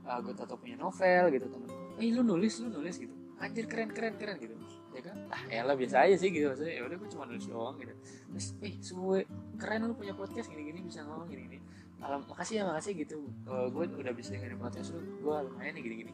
[0.01, 1.69] Uh, gue tahu punya novel gitu temen.
[2.01, 3.13] Eh lu nulis lu nulis gitu.
[3.37, 4.57] Anjir keren keren keren gitu.
[4.97, 5.29] Ya kan?
[5.29, 6.49] Ah ya lah biasa aja sih gitu.
[6.49, 7.93] Maksudnya ya udah gue cuma nulis doang gitu.
[8.33, 9.29] Terus eh suwe
[9.61, 11.59] keren lu punya podcast gini gini bisa ngomong gini gini
[12.01, 13.21] alam makasih ya makasih gitu.
[13.45, 16.13] Uh, gue udah bisa dengerin podcast lu gue lumayan nih gini gini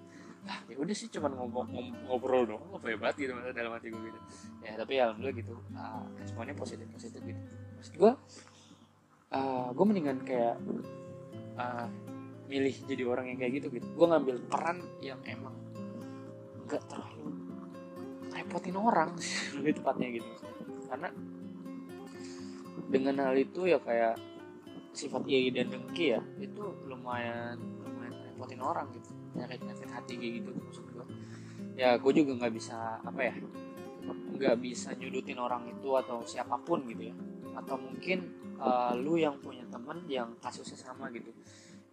[0.51, 4.03] ah ya udah sih cuma ngomong ngobrol doang apa hebat gitu maksudnya dalam hati gue
[4.03, 4.19] gitu.
[4.67, 5.55] Ya tapi alhamdulillah gitu.
[5.71, 8.13] Uh, responnya positif positif gitu maksud gue
[9.33, 10.57] uh, gue mendingan kayak
[11.57, 11.87] uh,
[12.47, 13.87] milih jadi orang yang kayak gitu gitu.
[13.95, 15.55] Gue ngambil peran yang emang
[16.67, 17.35] gak terlalu
[18.31, 19.11] repotin orang
[19.59, 20.29] lebih tepatnya gitu.
[20.87, 21.09] Karena
[22.87, 24.15] dengan hal itu ya kayak
[24.95, 29.11] sifat iri dan dengki ya itu lumayan lumayan repotin orang gitu.
[29.35, 31.05] Penyakit penyakit hati kayak gitu maksud gue
[31.77, 33.35] ya gue juga nggak bisa apa ya
[34.07, 37.15] nggak bisa nyudutin orang itu atau siapa pun gitu ya
[37.57, 38.29] atau mungkin
[38.61, 41.33] uh, lu yang punya temen yang kasusnya sama gitu.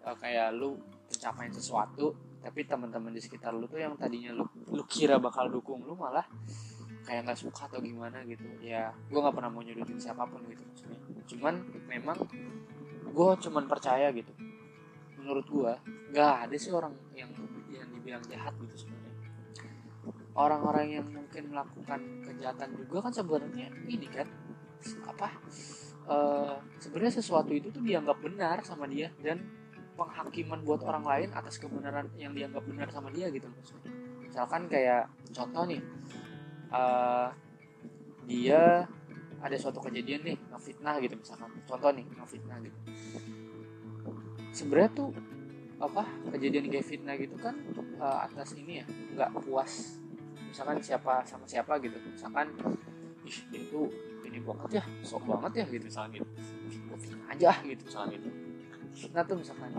[0.05, 0.77] Uh, kayak lu
[1.09, 2.13] pencapaian sesuatu
[2.45, 6.29] tapi teman-teman di sekitar lu tuh yang tadinya lu lu kira bakal dukung lu malah
[7.09, 8.45] kayak nggak suka atau gimana gitu.
[8.61, 10.99] Ya gue nggak pernah mau nyudutin siapa pun gitu maksudnya.
[11.25, 11.55] Cuman
[11.89, 12.19] memang
[13.09, 14.33] gue cuman percaya gitu.
[15.17, 15.73] Menurut gue
[16.13, 17.33] nggak ada sih orang yang
[17.73, 19.13] yang dibilang jahat gitu sebenarnya.
[20.35, 24.27] Orang-orang yang mungkin melakukan kejahatan juga kan sebenarnya ini kan
[25.05, 25.29] apa
[26.09, 29.41] uh, sebenarnya sesuatu itu tuh dianggap benar sama dia dan
[29.95, 33.93] penghakiman buat orang lain atas kebenaran yang dianggap benar sama dia gitu maksudnya
[34.27, 35.81] misalkan kayak contoh nih
[36.75, 37.31] uh,
[38.25, 38.89] dia
[39.45, 41.53] ada suatu kejadian nih ngefitnah gitu misalkan.
[41.69, 42.79] Contoh nih ngefitnah gitu.
[44.57, 45.11] Sebenarnya tuh
[45.77, 47.53] apa kejadian kayak fitnah gitu kan
[48.01, 50.01] uh, atas ini ya nggak puas.
[50.49, 52.01] Misalkan siapa sama siapa gitu.
[52.09, 52.57] Misalkan
[53.53, 53.93] itu
[54.35, 56.27] ini banget ya sok banget ya gitu gitu.
[56.91, 58.29] gue fitnah aja gitu misalkan gitu.
[58.95, 59.71] Fitnah tuh misalkan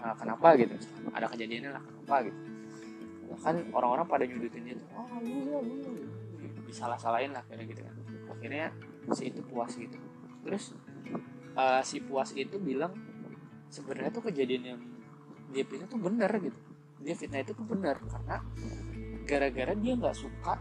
[0.00, 0.72] uh, kenapa gitu?
[0.76, 2.38] Misalkan ada kejadiannya lah kenapa gitu?
[3.40, 5.74] Kan orang-orang pada nyudutin dia tuh oh lu ya lu.
[6.68, 7.94] Disalah-salahin lah kayak gitu kan.
[8.28, 8.66] Akhirnya
[9.16, 9.96] si itu puas gitu.
[10.44, 10.76] Terus
[11.56, 12.92] uh, si puas itu bilang
[13.72, 14.80] sebenarnya tuh kejadian yang
[15.56, 16.60] dia fitnah tuh benar gitu.
[17.00, 18.44] Dia fitnah itu tuh benar karena
[19.24, 20.60] gara-gara dia nggak suka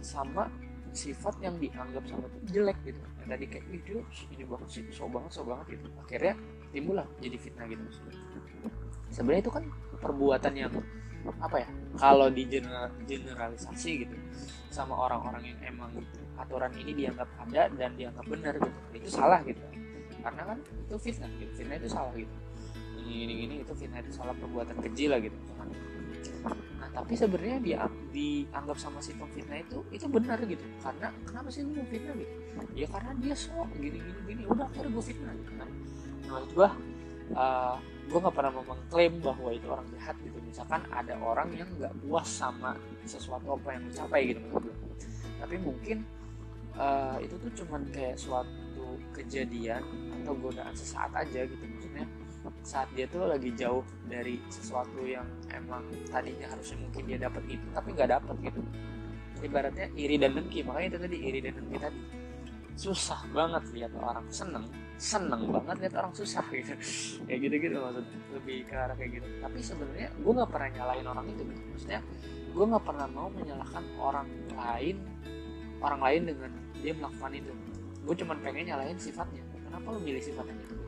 [0.00, 0.48] sama
[0.92, 2.16] sifat yang dianggap itu
[2.52, 3.00] jelek gitu.
[3.24, 4.00] Yang tadi kayak dia
[4.32, 5.86] ini banget sih so banget so banget gitu.
[6.00, 6.34] Akhirnya
[6.72, 7.84] timbul lah jadi fitnah gitu
[9.12, 9.64] sebenarnya itu kan
[10.00, 10.72] perbuatan yang
[11.38, 14.16] apa ya kalau di general, generalisasi gitu
[14.72, 15.92] sama orang-orang yang emang
[16.34, 19.62] aturan ini dianggap ada dan dianggap benar gitu itu salah gitu.
[20.22, 22.34] Karena kan itu fitnah gitu fitnah itu salah gitu.
[23.02, 25.36] Ini ini ini itu fitnah itu salah perbuatan keji lah gitu
[26.92, 27.80] tapi sebenarnya dia
[28.12, 30.60] dianggap sama si pemfitnah itu itu benar gitu.
[30.84, 32.32] Karena kenapa sih lu fitnah gitu
[32.76, 35.68] ya karena dia sok gini gini gini udah akhirnya gue fitnah gitu kan.
[36.28, 36.70] Nah itu gua
[37.32, 37.76] uh,
[38.06, 40.38] gue nggak pernah mengklaim bahwa itu orang jahat gitu.
[40.44, 42.76] Misalkan ada orang yang nggak puas sama
[43.08, 44.92] sesuatu apa yang dicapai gitu menurut gue
[45.42, 46.06] tapi mungkin
[46.78, 49.82] uh, itu tuh cuman kayak suatu kejadian
[50.22, 51.66] atau godaan sesaat aja gitu
[52.62, 57.66] saat dia tuh lagi jauh dari sesuatu yang emang tadinya harusnya mungkin dia dapat itu
[57.74, 58.60] tapi nggak dapat gitu.
[59.42, 62.00] Ibaratnya iri dan dengki makanya itu tadi iri dan dengki tadi.
[62.72, 64.66] Susah banget lihat orang seneng
[64.96, 66.74] seneng banget lihat orang susah gitu.
[67.26, 69.28] Kayak gitu gitu maksudnya lebih ke arah kayak gitu.
[69.42, 71.62] Tapi sebenarnya gue nggak pernah nyalahin orang itu gitu.
[71.74, 72.00] Maksudnya
[72.52, 74.96] gue nggak pernah mau menyalahkan orang lain
[75.82, 77.52] orang lain dengan dia melakukan itu.
[78.02, 79.42] Gue cuma pengen nyalahin sifatnya.
[79.66, 80.81] Kenapa lu milih sifatnya gitu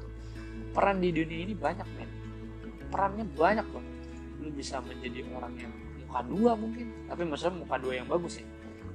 [0.74, 2.10] peran di dunia ini banyak men.
[2.90, 3.84] Perannya banyak loh.
[4.42, 5.72] Lu bisa menjadi orang yang
[6.04, 8.46] muka dua mungkin tapi maksudnya muka dua yang bagus ya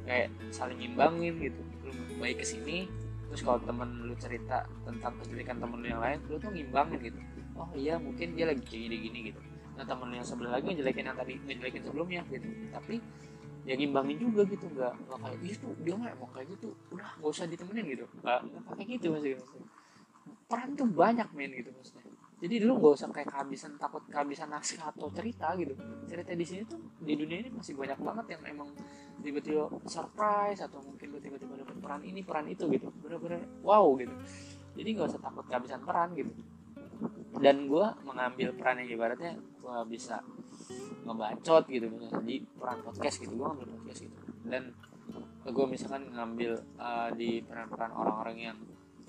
[0.03, 1.61] kayak saling imbangin gitu.
[1.87, 2.85] Lu baik ke sini
[3.31, 7.19] terus kalau temen lu cerita tentang kejelekan temen lu yang lain lu tuh ngimbangin gitu.
[7.55, 9.39] Oh iya mungkin dia lagi kayak gini-gini gitu.
[9.79, 12.47] Nah temen lu yang sebelah lagi ngejelekin yang tadi ngejelekin sebelumnya gitu.
[12.75, 12.95] Tapi
[13.67, 16.69] ya ngimbangin juga gitu nggak nggak kayak itu dia mah emang kayak gitu.
[16.91, 18.05] Udah nggak usah ditemenin gitu.
[18.23, 19.39] Nggak nggak kayak gitu maksudnya
[20.49, 22.09] peran tuh banyak men gitu maksudnya.
[22.39, 25.75] Jadi lu gak usah kayak kehabisan takut kehabisan naskah atau cerita gitu.
[26.07, 28.69] Cerita di sini tuh di dunia ini masih banyak banget yang emang
[29.19, 32.87] tiba-tiba surprise atau mungkin lu tiba-tiba dapet peran ini peran itu gitu.
[33.03, 34.15] Bener-bener wow gitu.
[34.79, 36.31] Jadi gak usah takut kehabisan peran gitu.
[37.43, 40.23] Dan gue mengambil peran yang ibaratnya gue bisa
[41.03, 41.91] ngebacot gitu.
[41.91, 44.17] Misalnya di peran podcast gitu gue ngambil podcast gitu.
[44.47, 44.71] Dan
[45.43, 48.57] gue misalkan ngambil uh, di peran-peran orang-orang yang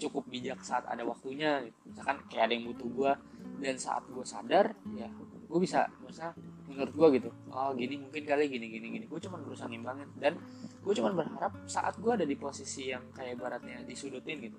[0.00, 1.76] cukup bijak saat ada waktunya gitu.
[1.92, 3.12] misalkan kayak ada yang butuh gue
[3.60, 5.08] dan saat gue sadar ya
[5.50, 6.34] gue bisa misalnya
[6.70, 9.04] menurut gue gitu oh gini mungkin kali gini gini gini.
[9.10, 10.38] Gue cuma berusaha ngimbangin dan
[10.80, 14.58] gue cuma berharap saat gue ada di posisi yang kayak baratnya disudutin gitu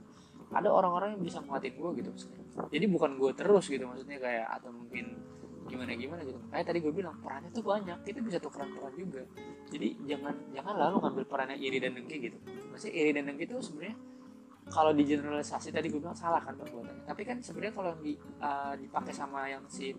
[0.51, 2.43] ada orang-orang yang bisa nguatin gue gitu maksudnya.
[2.67, 5.15] Jadi bukan gue terus gitu maksudnya kayak atau mungkin
[5.71, 6.39] gimana gimana gitu.
[6.51, 9.23] Kayak tadi gue bilang perannya tuh banyak kita bisa tukeran peran juga.
[9.71, 12.37] Jadi jangan jangan lalu ngambil perannya iri dan dengki gitu.
[12.67, 13.95] Maksudnya iri dan dengki itu sebenarnya
[14.71, 18.73] kalau di generalisasi tadi gue bilang salah kan perbuatannya tapi kan sebenarnya kalau di, uh,
[18.79, 19.91] dipakai sama yang si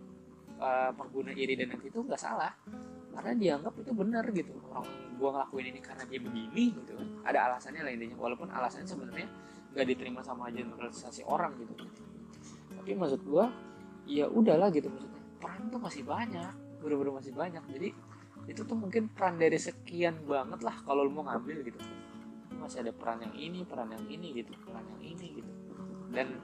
[0.63, 2.55] uh, pengguna iri dan itu nggak salah.
[3.13, 4.57] Karena dianggap itu benar gitu.
[4.73, 4.89] Orang
[5.21, 7.09] gue ngelakuin ini karena dia begini gitu kan.
[7.29, 8.17] Ada alasannya lah intinya.
[8.17, 9.29] Walaupun alasannya sebenarnya
[9.73, 11.73] nggak diterima sama generalisasi orang gitu
[12.83, 13.45] tapi maksud gue
[14.11, 15.23] ya udahlah gitu maksudnya.
[15.39, 16.51] Peran tuh masih banyak.
[16.83, 17.63] Bener-bener masih banyak.
[17.71, 17.89] Jadi
[18.51, 21.79] itu tuh mungkin peran dari sekian banget lah kalau lo mau ngambil gitu
[22.63, 25.51] masih ada peran yang ini peran yang ini gitu peran yang ini gitu.
[26.15, 26.39] Dan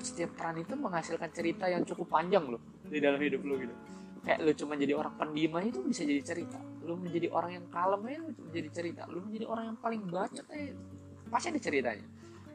[0.00, 3.74] setiap peran itu menghasilkan cerita yang cukup panjang loh di dalam hidup lo gitu.
[4.22, 6.58] Kayak lu cuma jadi orang pendiam itu bisa jadi cerita.
[6.86, 8.20] Lu menjadi orang yang kalem aja
[8.54, 9.02] jadi cerita.
[9.10, 10.72] Lu menjadi orang yang paling bacot aja
[11.26, 12.06] pasti ada ceritanya.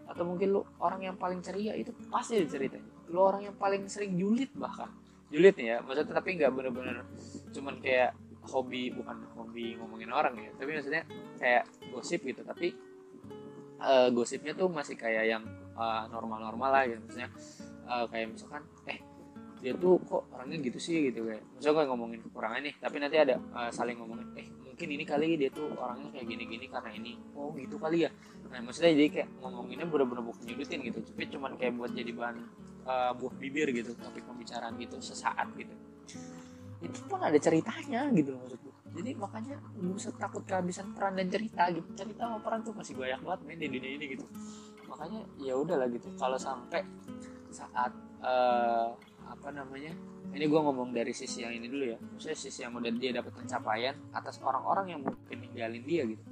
[0.07, 2.87] Atau mungkin lu orang yang paling ceria itu pasti ada ceritanya.
[3.11, 4.87] Lu orang yang paling sering julid bahkan.
[5.27, 7.03] Julid ya maksudnya tapi nggak bener-bener
[7.51, 8.15] cuman kayak
[8.47, 11.03] hobi bukan hobi ngomongin orang ya tapi maksudnya
[11.35, 12.47] kayak gosip gitu.
[12.47, 12.71] Tapi
[13.81, 15.43] uh, gosipnya tuh masih kayak yang
[16.09, 16.99] normal-normal uh, lah gitu.
[17.05, 17.29] Maksudnya
[17.85, 18.99] uh, kayak misalkan eh
[19.57, 21.09] dia tuh kok orangnya gitu sih?
[21.09, 21.43] Gitu kayak.
[21.57, 25.37] Misalnya gue ngomongin kekurangan nih tapi nanti ada uh, saling ngomongin eh mungkin ini kali
[25.37, 27.13] dia tuh orangnya kayak gini-gini karena ini.
[27.37, 28.11] Oh gitu kali ya.
[28.49, 32.37] Nah maksudnya jadi kayak ngomonginnya bener-bener bukan nyudutin gitu tapi cuman kayak buat jadi bahan
[32.85, 35.73] uh, buah bibir gitu topik pembicaraan gitu sesaat gitu.
[36.77, 41.69] Itu pun ada ceritanya gitu maksud jadi makanya gue usah takut kehabisan peran dan cerita
[41.69, 41.87] gitu.
[41.93, 44.25] Cerita sama peran tuh masih banyak banget main di dunia ini gitu.
[44.87, 46.07] Makanya ya udahlah gitu.
[46.15, 46.81] Kalau sampai
[47.51, 47.91] saat
[48.23, 48.95] uh,
[49.27, 49.91] apa namanya
[50.31, 51.97] ini gue ngomong dari sisi yang ini dulu ya.
[51.99, 56.23] Maksudnya sisi yang udah dia dapat pencapaian atas orang-orang yang mungkin ninggalin dia gitu.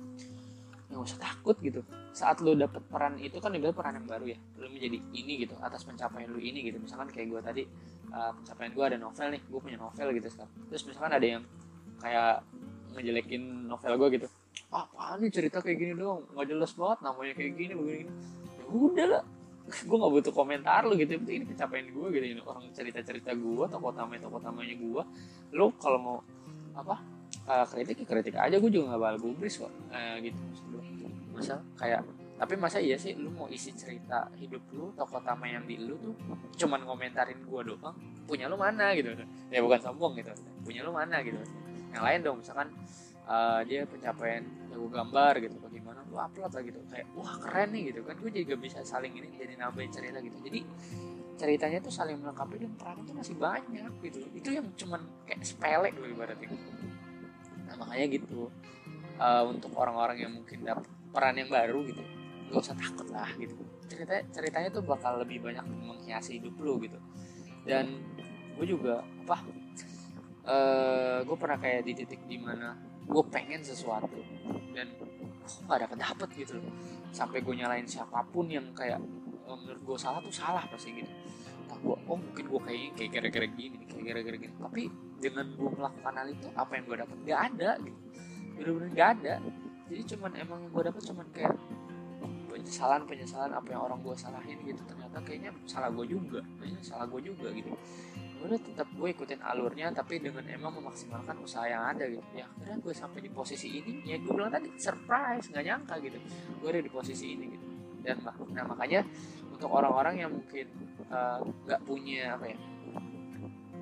[0.90, 1.84] Nggak usah takut gitu.
[2.16, 4.40] Saat lo dapet peran itu kan ibarat peran yang baru ya.
[4.58, 6.80] Lo menjadi ini gitu atas pencapaian lo ini gitu.
[6.80, 7.64] Misalkan kayak gue tadi
[8.16, 10.54] uh, pencapaian gue ada novel nih gue punya novel gitu sekarang.
[10.72, 11.44] Terus misalkan ada yang
[12.00, 12.44] kayak
[12.96, 14.28] ngejelekin novel gue gitu.
[14.72, 18.12] Apa nih cerita kayak gini dong nggak jelas banget namanya kayak gini begini
[18.56, 19.24] ya udah lah.
[19.66, 21.20] Gue nggak butuh komentar lo gitu.
[21.20, 22.26] Ini pencapaian gue gitu.
[22.38, 25.04] Ini orang cerita cerita gue toko tamanya toko tamanya gue
[25.56, 26.18] lo kalau mau
[26.76, 27.00] apa
[27.48, 28.56] uh, kritik ya kritik aja.
[28.60, 29.72] Gue juga nggak bakal gubris kok.
[29.92, 30.40] Uh, gitu
[31.36, 32.00] masa kayak
[32.40, 36.00] tapi masa iya sih lu mau isi cerita hidup lu toko utama yang di lu
[36.00, 36.16] tuh
[36.60, 39.12] cuman ngomentarin gue doang punya lu mana gitu.
[39.52, 40.32] Ya bukan sombong gitu.
[40.64, 41.40] Punya lu mana gitu
[41.96, 42.68] yang lain dong misalkan
[43.24, 46.80] uh, dia pencapaian jago gambar gitu bagaimana lu upload lah gitu.
[46.92, 48.16] Kayak wah keren nih gitu kan.
[48.20, 50.38] Gue juga bisa saling ini jadi nambahin cerita gitu.
[50.44, 50.60] Jadi
[51.36, 54.20] ceritanya tuh saling melengkapi dan peran itu masih banyak gitu.
[54.36, 56.52] Itu yang cuman kayak sepele loh ibaratnya.
[57.66, 58.52] Nah makanya gitu.
[59.16, 60.84] Uh, untuk orang-orang yang mungkin dapat
[61.16, 62.04] peran yang baru gitu
[62.52, 63.56] gak usah takut lah gitu.
[63.88, 67.00] Cerita ceritanya tuh bakal lebih banyak menghiasi hidup lu gitu.
[67.64, 68.04] Dan
[68.60, 69.40] gue juga apa
[70.46, 74.18] uh, gue pernah kayak di titik di mana gue pengen sesuatu
[74.74, 75.10] dan kok
[75.70, 76.74] gak ada kedapet gitu loh.
[77.14, 78.98] Sampai gue nyalain siapa pun yang kayak
[79.46, 81.12] oh, menurut gue salah tuh salah pasti gitu.
[81.70, 84.54] Nah gue oh mungkin gue kayak kayak gara-gara gini kayak gara-gara gini.
[84.58, 84.84] Tapi
[85.22, 87.18] dengan gue melakukan hal itu apa yang gue dapet?
[87.30, 88.00] Gak ada gitu.
[88.58, 89.34] Bener-bener gak ada.
[89.86, 91.54] Jadi cuman emang gue dapet cuman kayak
[92.50, 94.82] penyesalan penyesalan apa yang orang gue salahin gitu.
[94.90, 96.42] Ternyata kayaknya salah gue juga.
[96.58, 97.70] Kayaknya salah gue juga gitu
[98.46, 102.24] udah tetap gue ikutin alurnya tapi dengan emang memaksimalkan usaha yang ada gitu.
[102.34, 106.18] Ya akhirnya gue sampai di posisi ini ya gue bilang tadi surprise nggak nyangka gitu.
[106.62, 107.66] Gue ada di posisi ini gitu.
[108.06, 108.22] Dan
[108.54, 109.02] nah makanya
[109.50, 110.68] untuk orang-orang yang mungkin
[111.10, 112.58] eh, nggak uh, punya apa ya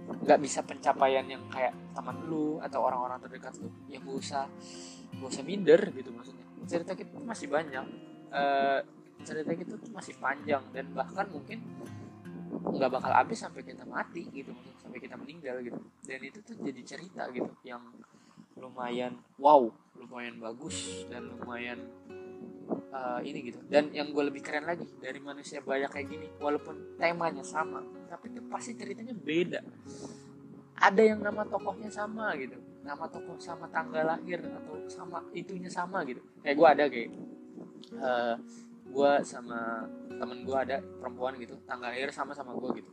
[0.04, 4.46] nggak bisa pencapaian yang kayak teman lu atau orang-orang terdekat lu ya gak usah
[5.16, 6.46] gak usah minder gitu maksudnya.
[6.64, 7.86] Cerita kita masih banyak
[8.32, 8.80] uh,
[9.24, 11.64] cerita kita tuh masih panjang dan bahkan mungkin
[12.74, 15.80] nggak bakal habis sampai kita mati gitu sampai kita meninggal gitu.
[16.06, 17.82] Dan itu tuh jadi cerita gitu yang
[18.58, 21.80] lumayan wow lumayan bagus dan lumayan
[22.94, 23.60] uh, ini gitu.
[23.68, 28.30] Dan yang gue lebih keren lagi dari manusia banyak kayak gini walaupun temanya sama tapi
[28.30, 29.62] itu pasti ceritanya beda.
[30.74, 36.04] Ada yang nama tokohnya sama gitu nama tokoh sama tanggal lahir atau sama itunya sama
[36.04, 36.20] gitu.
[36.44, 37.10] Kayak gue ada kayak
[37.96, 38.36] uh,
[38.94, 42.92] gue sama temen gue ada perempuan gitu tanggal lahir sama sama gue gitu.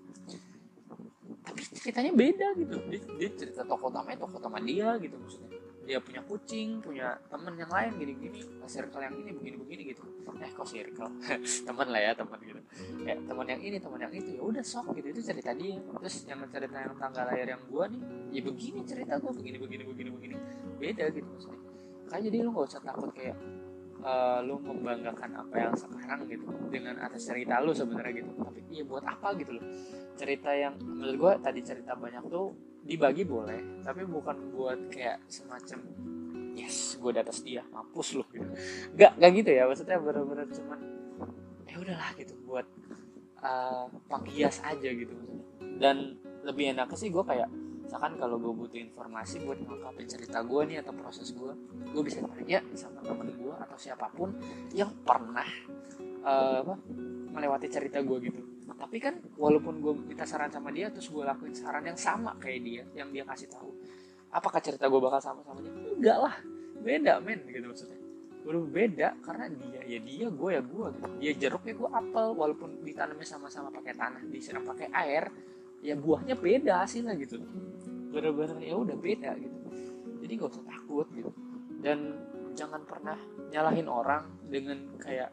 [1.45, 2.77] Tapi ceritanya beda gitu.
[2.89, 5.61] Dia, dia cerita tokoh utamanya tokoh utama dia gitu maksudnya.
[5.85, 8.41] Dia punya kucing punya temen yang lain gini-gini
[8.71, 10.03] circle yang ini begini-begini gitu.
[10.41, 11.11] Eh kok circle?
[11.69, 12.63] Teman lah ya teman gitu.
[13.03, 15.77] Ya teman yang ini teman yang itu ya udah sok gitu itu cerita dia.
[15.77, 18.03] Terus yang cerita yang tanggal lahir yang gue nih
[18.39, 20.37] ya begini cerita gue begini begini begini begini.
[20.79, 21.61] Beda gitu maksudnya.
[22.09, 23.37] Kan jadi lu gak usah takut kayak
[24.03, 28.31] uh, lu membanggakan apa yang sekarang gitu dengan atas cerita lu sebenarnya gitu.
[28.37, 29.65] Tapi iya buat apa gitu loh.
[30.17, 35.85] Cerita yang menurut gue tadi cerita banyak tuh dibagi boleh tapi bukan buat kayak semacam
[36.57, 38.49] yes gue di atas dia mampus lu gitu.
[38.97, 40.81] Gak gak gitu ya maksudnya bener-bener cuman
[41.69, 42.67] ya udahlah gitu buat
[43.45, 45.47] uh, penghias aja gitu maksudnya.
[45.81, 45.97] Dan
[46.45, 47.49] lebih enak sih gue kayak
[47.91, 51.51] misalkan kalau gue butuh informasi buat melengkapi cerita gue nih atau proses gue
[51.91, 54.31] gue bisa tanya sama temen gue atau siapa pun
[54.71, 55.43] yang pernah
[56.23, 56.79] uh, apa
[57.35, 58.39] melewati cerita gue gitu.
[58.71, 62.61] Tapi kan walaupun gue minta saran sama dia terus gue lakuin saran yang sama kayak
[62.63, 63.75] dia yang dia kasih tahu
[64.31, 65.75] apakah cerita gue bakal sama sama dia?
[65.75, 66.35] Enggak lah.
[66.79, 67.99] Beda men gitu maksudnya.
[68.47, 71.09] Baru beda karena dia ya dia gue ya gue gitu.
[71.19, 75.27] Dia jeruk ya gue apel walaupun ditanamnya sama-sama pakai tanah disiram pakai air
[75.81, 77.41] ya buahnya beda hasilnya gitu.
[78.13, 79.57] Bener-bener ya udah beda gitu.
[80.21, 81.31] Jadi gak usah takut gitu.
[81.81, 82.17] Dan
[82.53, 83.17] jangan pernah
[83.51, 85.33] nyalahin orang dengan kayak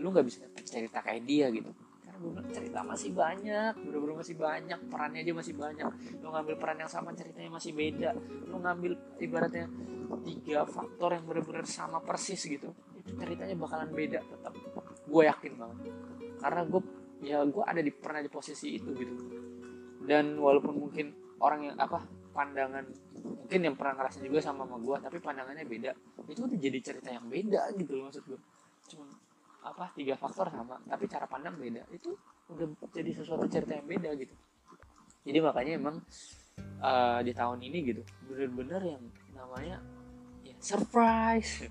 [0.00, 1.68] lu nggak bisa cerita kayak dia gitu.
[2.02, 5.90] Karena gue cerita masih banyak bener-bener masih banyak perannya aja masih banyak.
[6.24, 8.10] Lu ngambil peran yang sama ceritanya masih beda.
[8.48, 9.68] Lu ngambil ibaratnya
[10.22, 12.68] tiga faktor yang bener-bener sama persis gitu
[13.02, 14.54] itu ceritanya bakalan beda tetap
[15.08, 15.78] gue yakin banget.
[16.38, 16.82] Karena gue
[17.22, 19.14] ya gue ada di pernah di posisi itu gitu
[20.06, 22.86] dan walaupun mungkin orang yang apa pandangan
[23.22, 25.90] mungkin yang pernah ngerasain juga sama sama gue tapi pandangannya beda.
[26.26, 28.40] Itu udah jadi cerita yang beda gitu loh maksud gue
[28.92, 29.06] cuma
[29.62, 31.82] apa tiga faktor sama tapi cara pandang beda.
[31.92, 32.16] Itu
[32.50, 34.34] udah jadi sesuatu cerita yang beda gitu.
[35.22, 35.96] Jadi makanya emang
[36.82, 39.02] uh, di tahun ini gitu bener-bener yang
[39.36, 39.76] namanya
[40.42, 41.68] ya surprise.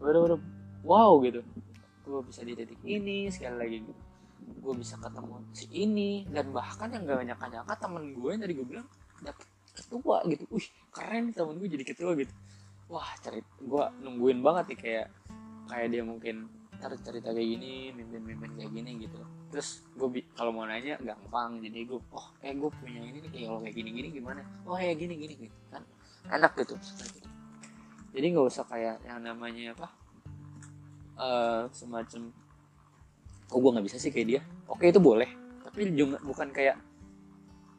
[0.00, 0.40] Bener-bener
[0.82, 1.44] wow gitu.
[2.08, 4.09] Gue bisa di titik ini sekali lagi gitu
[4.58, 8.66] gue bisa ketemu si ini dan bahkan yang gak nyangka-nyangka temen gue yang tadi gue
[8.66, 8.86] bilang
[9.22, 10.44] dapet ketua gitu.
[10.50, 12.34] Wih keren temen gue jadi ketua gitu.
[12.90, 15.06] Wah cerita gue nungguin banget nih kayak
[15.70, 19.20] kayak dia mungkin ntar cerita kayak gini mimpin-mimpin kayak gini gitu.
[19.52, 21.62] Terus gue kalau mau nanya gampang.
[21.62, 24.42] Jadi gue oh eh gue punya ini nih kayak kalau kayak gini-gini gimana?
[24.66, 25.82] Oh kayak gini gini gitu kan.
[26.32, 26.74] Enak gitu.
[28.10, 29.88] Jadi nggak usah kayak yang namanya apa
[31.20, 32.34] uh, semacam
[33.50, 34.40] oh gue nggak bisa sih kayak dia.
[34.70, 35.26] Oke itu boleh.
[35.66, 36.76] Tapi juga bukan kayak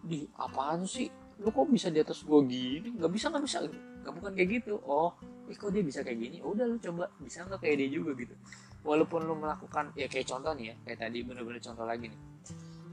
[0.03, 1.07] di apaan sih?
[1.41, 2.89] Lu kok bisa di atas gue gini?
[2.99, 3.57] Nggak bisa nggak bisa.
[4.03, 4.79] Nggak bukan kayak gitu.
[4.83, 5.15] Oh
[5.47, 6.37] eh kok dia bisa kayak gini?
[6.43, 7.07] Udah lu coba.
[7.19, 8.35] Bisa nggak kayak dia juga gitu?
[8.83, 12.19] Walaupun lu melakukan ya kayak contoh nih ya kayak tadi bener-bener contoh lagi nih.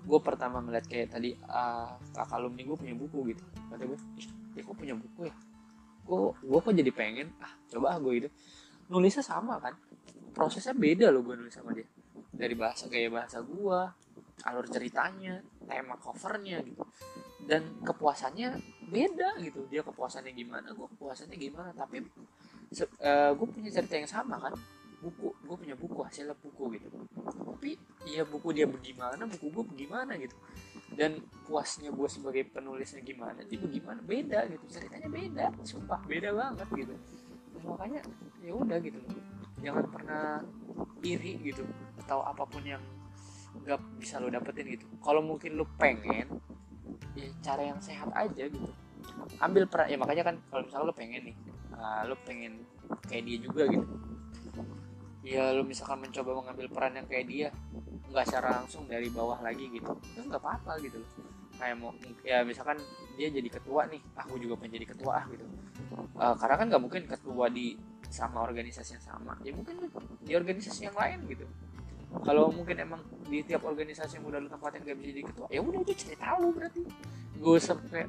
[0.09, 3.43] Gue pertama melihat kayak tadi uh, kakak alumni gue punya buku gitu.
[3.69, 3.99] Kata gue
[4.55, 5.35] ya kok punya buku ya?
[6.07, 7.29] Kok gue kok jadi pengen?
[7.43, 8.29] Ah coba ah gue gitu.
[8.89, 9.75] Nulisnya sama kan?
[10.33, 11.85] Prosesnya beda loh gue nulis sama dia
[12.39, 13.91] dari bahasa gaya bahasa gua
[14.47, 16.87] alur ceritanya tema covernya gitu.
[17.43, 18.55] Dan kepuasannya
[18.87, 19.67] beda gitu.
[19.67, 21.75] Dia kepuasannya gimana gua kepuasannya gimana.
[21.75, 22.07] Tapi
[23.03, 24.55] uh, gue punya cerita yang sama kan.
[24.99, 26.87] Buku gue punya buku hasilnya buku gitu.
[27.23, 27.79] Tapi
[28.11, 30.35] ya buku dia bagaimana buku gue bagaimana gitu.
[30.95, 34.65] Dan puasnya gue sebagai penulisnya gimana dia bagaimana beda gitu.
[34.67, 36.95] Ceritanya beda sumpah beda banget gitu.
[37.63, 38.03] Makanya
[38.43, 38.99] ya udah gitu.
[39.63, 40.43] Jangan pernah
[41.03, 41.63] iri gitu
[42.09, 42.81] atau apa pun yang
[43.69, 44.89] nggak bisa lo dapetin gitu.
[45.05, 46.41] Kalau mungkin lo pengen
[47.13, 48.73] ya cara yang sehat aja gitu.
[49.45, 51.37] Ambil peran ya makanya kan kalau misalnya lo pengen nih
[51.77, 52.65] uh, lo pengen
[53.05, 53.85] kayak dia juga gitu.
[55.21, 57.49] Ya lu misalkan mencoba mengambil peran yang kayak dia
[58.09, 61.05] nggak secara langsung dari bawah lagi gitu itu nggak apa-apa gitu.
[61.61, 61.93] Kayak mau
[62.25, 62.81] ya misalkan
[63.21, 65.45] dia jadi ketua nih aku juga pengen jadi ketua ah gitu.
[66.17, 67.77] Uh, karena kan nggak mungkin ketua di
[68.09, 69.37] sama organisasi yang sama.
[69.45, 69.93] Ya mungkin
[70.25, 71.45] di organisasi yang lain gitu
[72.25, 75.61] kalau mungkin emang di tiap organisasi yang udah lu tempatin gak bisa jadi ketua ya
[75.61, 76.83] udah itu cerita lu berarti.
[77.37, 78.09] Gue sampai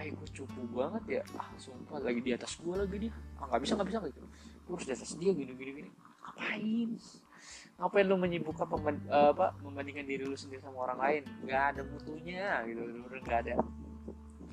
[0.00, 1.22] eh gue cupu banget ya.
[1.36, 3.12] Ah sumpah lagi di atas gue lagi dia.
[3.38, 4.20] Ah nggak bisa nggak bisa gitu.
[4.66, 5.90] Gue harus di atas dia gini gini gini.
[6.24, 6.90] Ngapain?
[7.78, 8.66] Ngapain lu menyibukkan
[9.08, 11.22] apa membandingkan diri lu sendiri sama orang lain?
[11.46, 12.80] Nggak ada mutunya gitu.
[12.82, 13.54] Bener nggak ada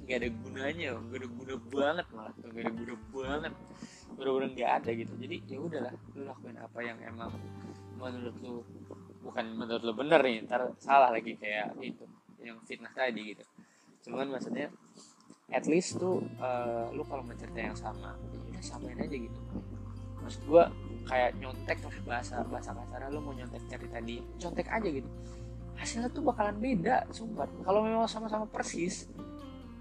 [0.08, 2.34] nggak ada gunanya nggak ada guna banget malah.
[2.44, 3.54] Nggak ada guna banget.
[4.14, 5.14] Bener-bener nggak ada gitu.
[5.18, 7.32] Jadi ya udahlah lu lakuin apa yang emang
[7.98, 8.62] menurut lu
[9.26, 12.06] bukan menurut lu bener nih ntar salah lagi kayak itu
[12.40, 13.44] yang fitnah tadi gitu.
[14.08, 14.72] Cuman maksudnya
[15.52, 18.16] at least tuh uh, lu kalau mencerita yang sama
[18.54, 19.40] ya samain aja gitu.
[20.24, 20.72] Maksud gua
[21.08, 25.10] kayak nyontek lah bahasa bahasa kasar lu mau nyontek cerita di contek aja gitu.
[25.78, 27.46] Hasilnya tuh bakalan beda sumpah.
[27.66, 29.10] Kalau memang sama-sama persis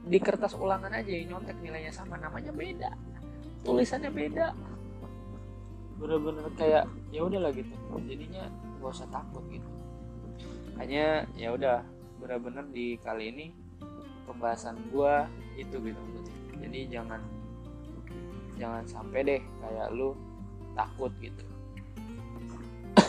[0.06, 2.90] di kertas ulangan aja nyontek nilainya sama namanya beda.
[3.66, 4.54] Tulisannya beda
[5.97, 7.72] bener-bener kayak ya udahlah gitu.
[8.05, 8.49] Jadinya
[8.80, 9.70] gak usah takut gitu.
[10.76, 11.80] Hanya ya udah
[12.20, 13.47] bener-bener di kali ini
[14.24, 16.03] pembahasan gua itu gitu
[16.61, 17.20] jadi jangan
[18.57, 20.16] jangan sampai deh kayak lu
[20.72, 21.44] takut gitu.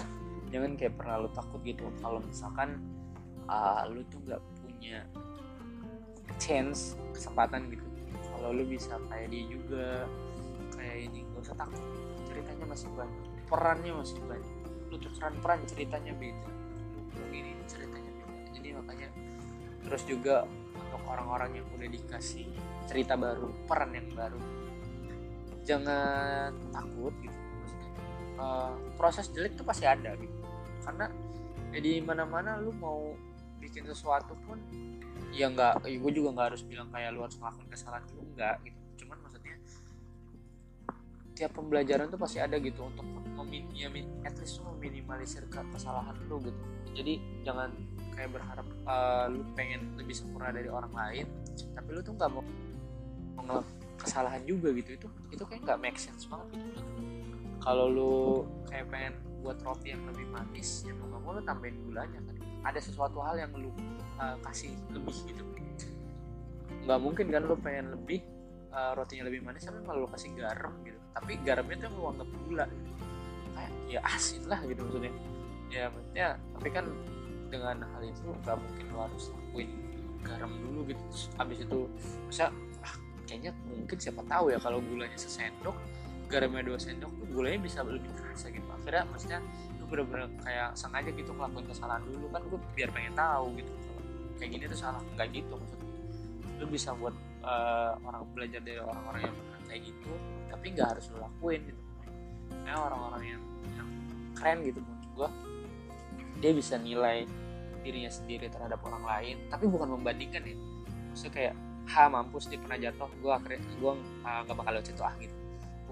[0.51, 1.87] Jangan kayak pernah lu takut gitu.
[1.99, 2.79] Kalau misalkan
[3.47, 5.03] uh, lu tuh nggak punya
[6.39, 7.83] chance kesempatan gitu.
[8.35, 9.87] Kalau lu bisa kayak dia juga
[10.75, 11.81] kayak ini gak usah takut
[12.57, 14.53] ceritanya masih banyak perannya masih banyak
[14.89, 16.49] lu tukeran peran ceritanya beda.
[17.29, 18.35] Ini ceritanya beda.
[18.57, 19.09] Jadi makanya
[19.85, 20.35] terus juga
[20.73, 22.49] untuk orang-orang yang udah dikasih
[22.89, 24.41] cerita baru peran yang baru
[25.67, 27.37] jangan takut gitu.
[28.37, 30.33] Uh, proses jelek tuh pasti ada gitu.
[30.81, 31.13] Karena
[31.69, 33.13] ya di mana-mana lu mau
[33.61, 34.57] bikin sesuatu pun
[35.29, 38.55] ya nggak ya gue juga nggak harus bilang kayak lu harus ngelakuin kesalahan dulu enggak
[38.63, 38.76] gitu
[41.37, 43.05] tiap pembelajaran tuh pasti ada gitu untuk
[43.37, 43.93] memin ya,
[44.25, 46.57] at least meminimalisir kesalahan lu gitu.
[46.97, 47.69] Jadi jangan
[48.17, 51.29] kayak berharap uh, lu pengen lebih sempurna dari orang lain
[51.77, 52.41] tapi lu tuh nggak mau
[53.37, 53.61] mau
[54.01, 54.97] kesalahan juga gitu.
[54.97, 56.81] Itu itu kayak nggak make sense banget gitu.
[57.61, 58.17] Kalau lu
[58.73, 59.13] kayak pengen
[59.45, 62.35] buat roti yang lebih manis ya mau nggak mau lu tambahin gulanya kan.
[62.65, 63.69] Ada sesuatu hal yang lu
[64.17, 65.45] uh, kasih lebih gitu.
[66.89, 68.25] Nggak mungkin kan lu pengen lebih
[68.73, 72.29] uh, rotinya lebih manis tapi malah lu kasih garam gitu tapi garamnya tuh lu anggap
[72.45, 72.65] gula.
[72.69, 72.85] Gitu.
[73.57, 75.13] kayak ya asin lah gitu maksudnya.
[75.73, 76.85] Ya maksudnya tapi kan
[77.49, 79.69] dengan hal itu nggak mungkin lu harus lakuin
[80.21, 81.01] garam dulu gitu.
[81.09, 81.79] Terus, abis itu
[82.29, 82.45] bisa
[82.85, 82.95] ah,
[83.25, 85.75] kayaknya mungkin siapa tahu ya kalau gulanya sesendok
[86.27, 88.67] garamnya dua sendok tuh gulanya bisa lebih terasa gitu.
[88.67, 89.39] Akhirnya maksudnya
[89.87, 92.25] bener-bener kayak sengaja gitu ngelakuin kesalahan dulu.
[92.29, 93.71] Kan gue biar pengen tahu gitu.
[94.37, 95.01] Kayak gini tuh salah.
[95.15, 95.87] Nggak gitu maksudnya.
[96.59, 97.15] Lu bisa buat
[97.47, 99.37] uh, orang belajar dari orang-orang yang
[99.67, 100.11] kayak gitu
[100.47, 101.81] tapi nggak harus lu lakuin gitu.
[102.63, 103.43] Kayak orang-orang yang
[103.75, 103.89] yang
[104.33, 105.29] keren gitu menurut gue
[106.37, 107.27] dia bisa nilai
[107.81, 110.57] dirinya sendiri terhadap orang lain tapi bukan membandingkan ya.
[111.13, 111.53] Maksudnya kayak
[111.87, 113.93] ha mampus dia pernah jatuh gue akhirnya gue
[114.25, 115.35] uh, nggak bakal jatuh ah gitu.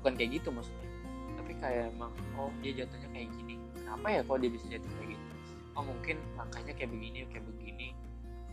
[0.02, 0.88] Bukan kayak gitu maksudnya.
[1.36, 3.56] Tapi kayak emang oh dia jatuhnya kayak gini
[3.96, 5.34] kenapa ya kok dia bisa jatuh kayak gitu
[5.80, 7.88] oh mungkin langkahnya kayak begini kayak begini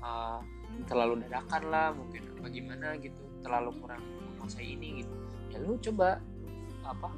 [0.03, 0.40] uh,
[0.84, 5.14] terlalu dadakan lah mungkin bagaimana gitu terlalu kurang menguasai ini gitu.
[5.55, 6.18] Ya lu coba
[6.82, 7.09] apa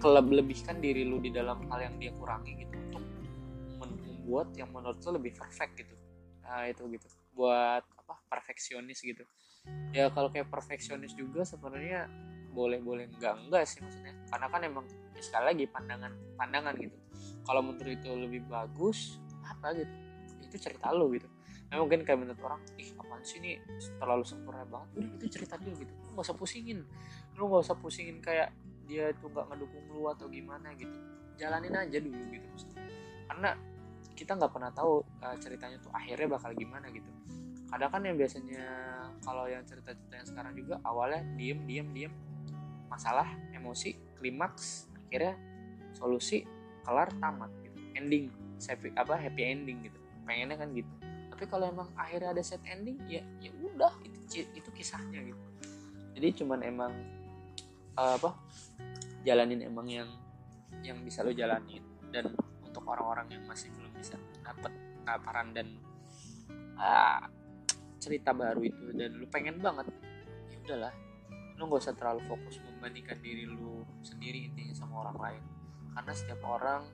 [0.00, 3.04] kelebihkan diri lu di dalam hal yang dia kurangi gitu untuk
[3.84, 5.94] membuat yang menurut lu lebih perfect gitu.
[6.44, 7.06] Nah itu gitu.
[7.36, 9.24] Buat apa perfeksionis gitu.
[9.92, 12.08] Ya kalau kayak perfeksionis juga sebenarnya
[12.50, 14.16] boleh-boleh enggak enggak sih maksudnya.
[14.32, 16.96] Karena kan emang ya sekali lagi pandangan pandangan gitu.
[17.44, 19.94] Kalau menurut itu lebih bagus apa gitu
[20.50, 21.30] itu cerita lo gitu
[21.70, 23.62] nah, mungkin kayak menurut orang ih apaan sih ini?
[24.02, 24.88] Terlalu sempurna banget.
[24.98, 25.92] Udah itu cerita dia gitu.
[26.10, 26.82] Lu gak usah pusingin.
[27.38, 28.50] Lu gak usah pusingin kayak
[28.90, 30.98] dia tuh nggak ngedukung lu atau gimana gitu.
[31.38, 32.50] Jalanin aja dulu gitu
[33.30, 33.54] karena
[34.18, 37.06] kita nggak pernah tahu uh, ceritanya tuh akhirnya bakal gimana gitu.
[37.70, 38.66] Kadang kan yang biasanya
[39.22, 42.12] kalau yang cerita-cerita yang sekarang juga awalnya diem diem diem.
[42.90, 45.38] Masalah emosi klimaks akhirnya
[45.94, 46.42] solusi
[46.82, 47.78] kelar tamat gitu.
[47.94, 48.28] ending.
[48.60, 49.96] Happy apa happy ending gitu.
[50.26, 50.90] Pengennya kan gitu
[51.40, 55.40] tapi kalau emang akhirnya ada set ending ya ya udah itu itu kisahnya gitu.
[56.12, 56.92] Jadi cuman emang
[57.96, 58.36] uh, apa
[59.24, 60.04] jalanin emang yang
[60.84, 61.80] yang bisa lo jalanin.
[62.12, 64.68] Dan untuk orang-orang yang masih belum bisa dapat
[65.00, 65.80] paparan dan
[66.76, 67.24] uh,
[67.96, 69.88] cerita baru itu dan lu pengen banget
[70.52, 70.92] ya udahlah.
[71.56, 75.42] Lu nggak usah terlalu fokus membandingkan diri lu sendiri intinya sama orang lain.
[75.96, 76.84] Karena setiap orang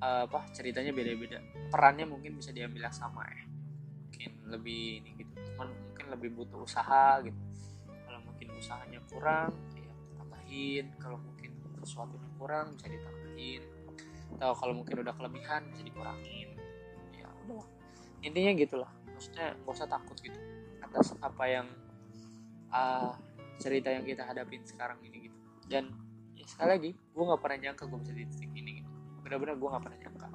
[0.00, 1.40] uh, apa ceritanya beda-beda.
[1.72, 3.44] Perannya mungkin bisa diambil yang sama ya.
[4.08, 5.32] Mungkin lebih ini gitu.
[5.52, 7.38] Cuman mungkin lebih butuh usaha gitu.
[7.86, 11.50] Kalau mungkin usahanya kurang ya tambahin kalau mungkin
[11.82, 13.62] sesuatu yang kurang bisa ditambahin.
[14.36, 16.48] Atau kalau mungkin udah kelebihan bisa dikurangin.
[17.14, 17.64] Ya udah.
[18.20, 18.90] Intinya gitulah.
[19.16, 20.36] Maksudnya gak usah takut gitu.
[20.84, 21.66] Atas apa yang
[22.68, 23.16] uh,
[23.56, 25.38] cerita yang kita hadapin sekarang ini gitu.
[25.66, 25.88] Dan
[26.36, 28.85] ya sekali lagi gue nggak pernah nyangka gue bisa di titik ini gitu
[29.26, 30.28] benar-benar gue nggak pernah nyangka.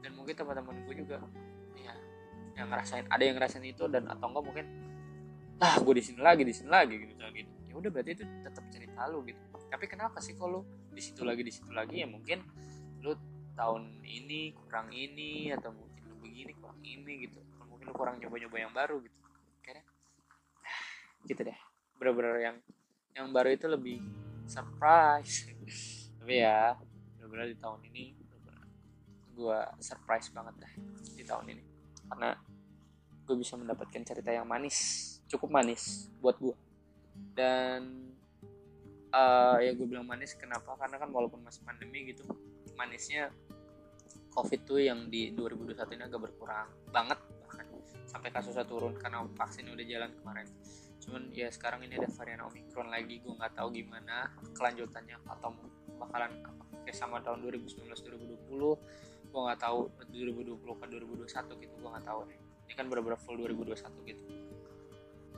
[0.00, 1.16] Dan mungkin teman-teman gue juga
[1.76, 1.92] ya
[2.56, 4.66] yang ngerasain ada yang ngerasain itu dan atau enggak mungkin
[5.60, 7.52] ah gue di sini lagi di sini lagi gitu gitu.
[7.68, 9.40] Ya udah berarti itu tetap cerita lu gitu.
[9.68, 12.40] Tapi kenapa sih kalau di situ lagi di situ lagi ya mungkin
[13.04, 13.12] lu
[13.54, 17.38] tahun ini kurang ini atau mungkin lu begini kurang ini gitu.
[17.68, 19.16] Mungkin lu kurang nyoba-nyoba yang baru gitu.
[19.60, 19.84] Kayaknya
[21.28, 21.58] gitu deh.
[22.00, 22.56] Bener-bener yang
[23.12, 24.00] yang baru itu lebih
[24.48, 25.44] surprise.
[26.18, 26.74] Tapi ya
[27.16, 28.19] bener-bener di tahun ini
[29.40, 30.72] gue surprise banget deh
[31.16, 31.64] di tahun ini.
[32.12, 32.36] Karena
[33.24, 36.56] gue bisa mendapatkan cerita yang manis cukup manis buat gue
[37.38, 38.10] dan
[39.14, 40.74] uh, ya gue bilang manis kenapa?
[40.74, 42.26] Karena kan walaupun masih pandemi gitu
[42.74, 43.30] manisnya
[44.34, 47.66] covid tuh yang di 2021 ini agak berkurang banget bahkan.
[48.10, 50.46] Sampai kasusnya turun karena vaksin udah jalan kemarin.
[50.98, 55.54] Cuman ya sekarang ini ada varian omikron lagi gue nggak tahu gimana kelanjutannya atau
[55.98, 56.62] bakalan apa.
[56.82, 62.20] Kayak sama tahun 2019 2020 gue nggak tahu 2020 ke 2021 gitu gue nggak tahu.
[62.66, 64.24] Ini kan bener-bener full 2021 gitu.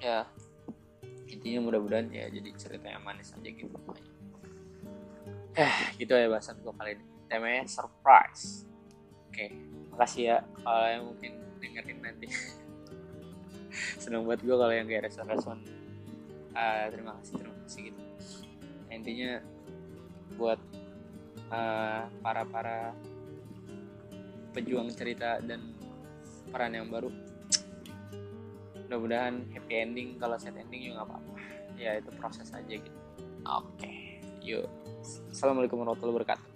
[0.01, 0.26] Ya
[1.32, 3.76] intinya mudah-mudahan ya jadi cerita yang manis aja gitu.
[5.57, 7.05] Eh gitu ya bahasan gue kali ini.
[7.28, 8.64] Temanya surprise.
[9.28, 9.53] Oke
[9.93, 12.26] makasih ya kalau yang mungkin dengerin nanti.
[14.03, 15.82] Seneng buat gue kalau yang kayak respon-respon
[16.57, 18.01] uh, terima kasih terima kasih gitu.
[18.93, 19.32] Intinya
[20.36, 20.61] buat
[21.53, 22.78] uh, para para
[24.53, 25.72] pejuang cerita dan
[26.53, 27.09] peran yang baru.
[28.86, 31.34] Mudah-mudahan happy ending kalau sad ending juga nggak apa-apa.
[31.80, 32.98] Ya itu proses aja gitu.
[33.48, 33.80] Oke.
[33.80, 33.96] Okay.
[34.44, 34.68] yuk.
[35.32, 36.51] Assalamualaikum warahmatullahi wabarakatuh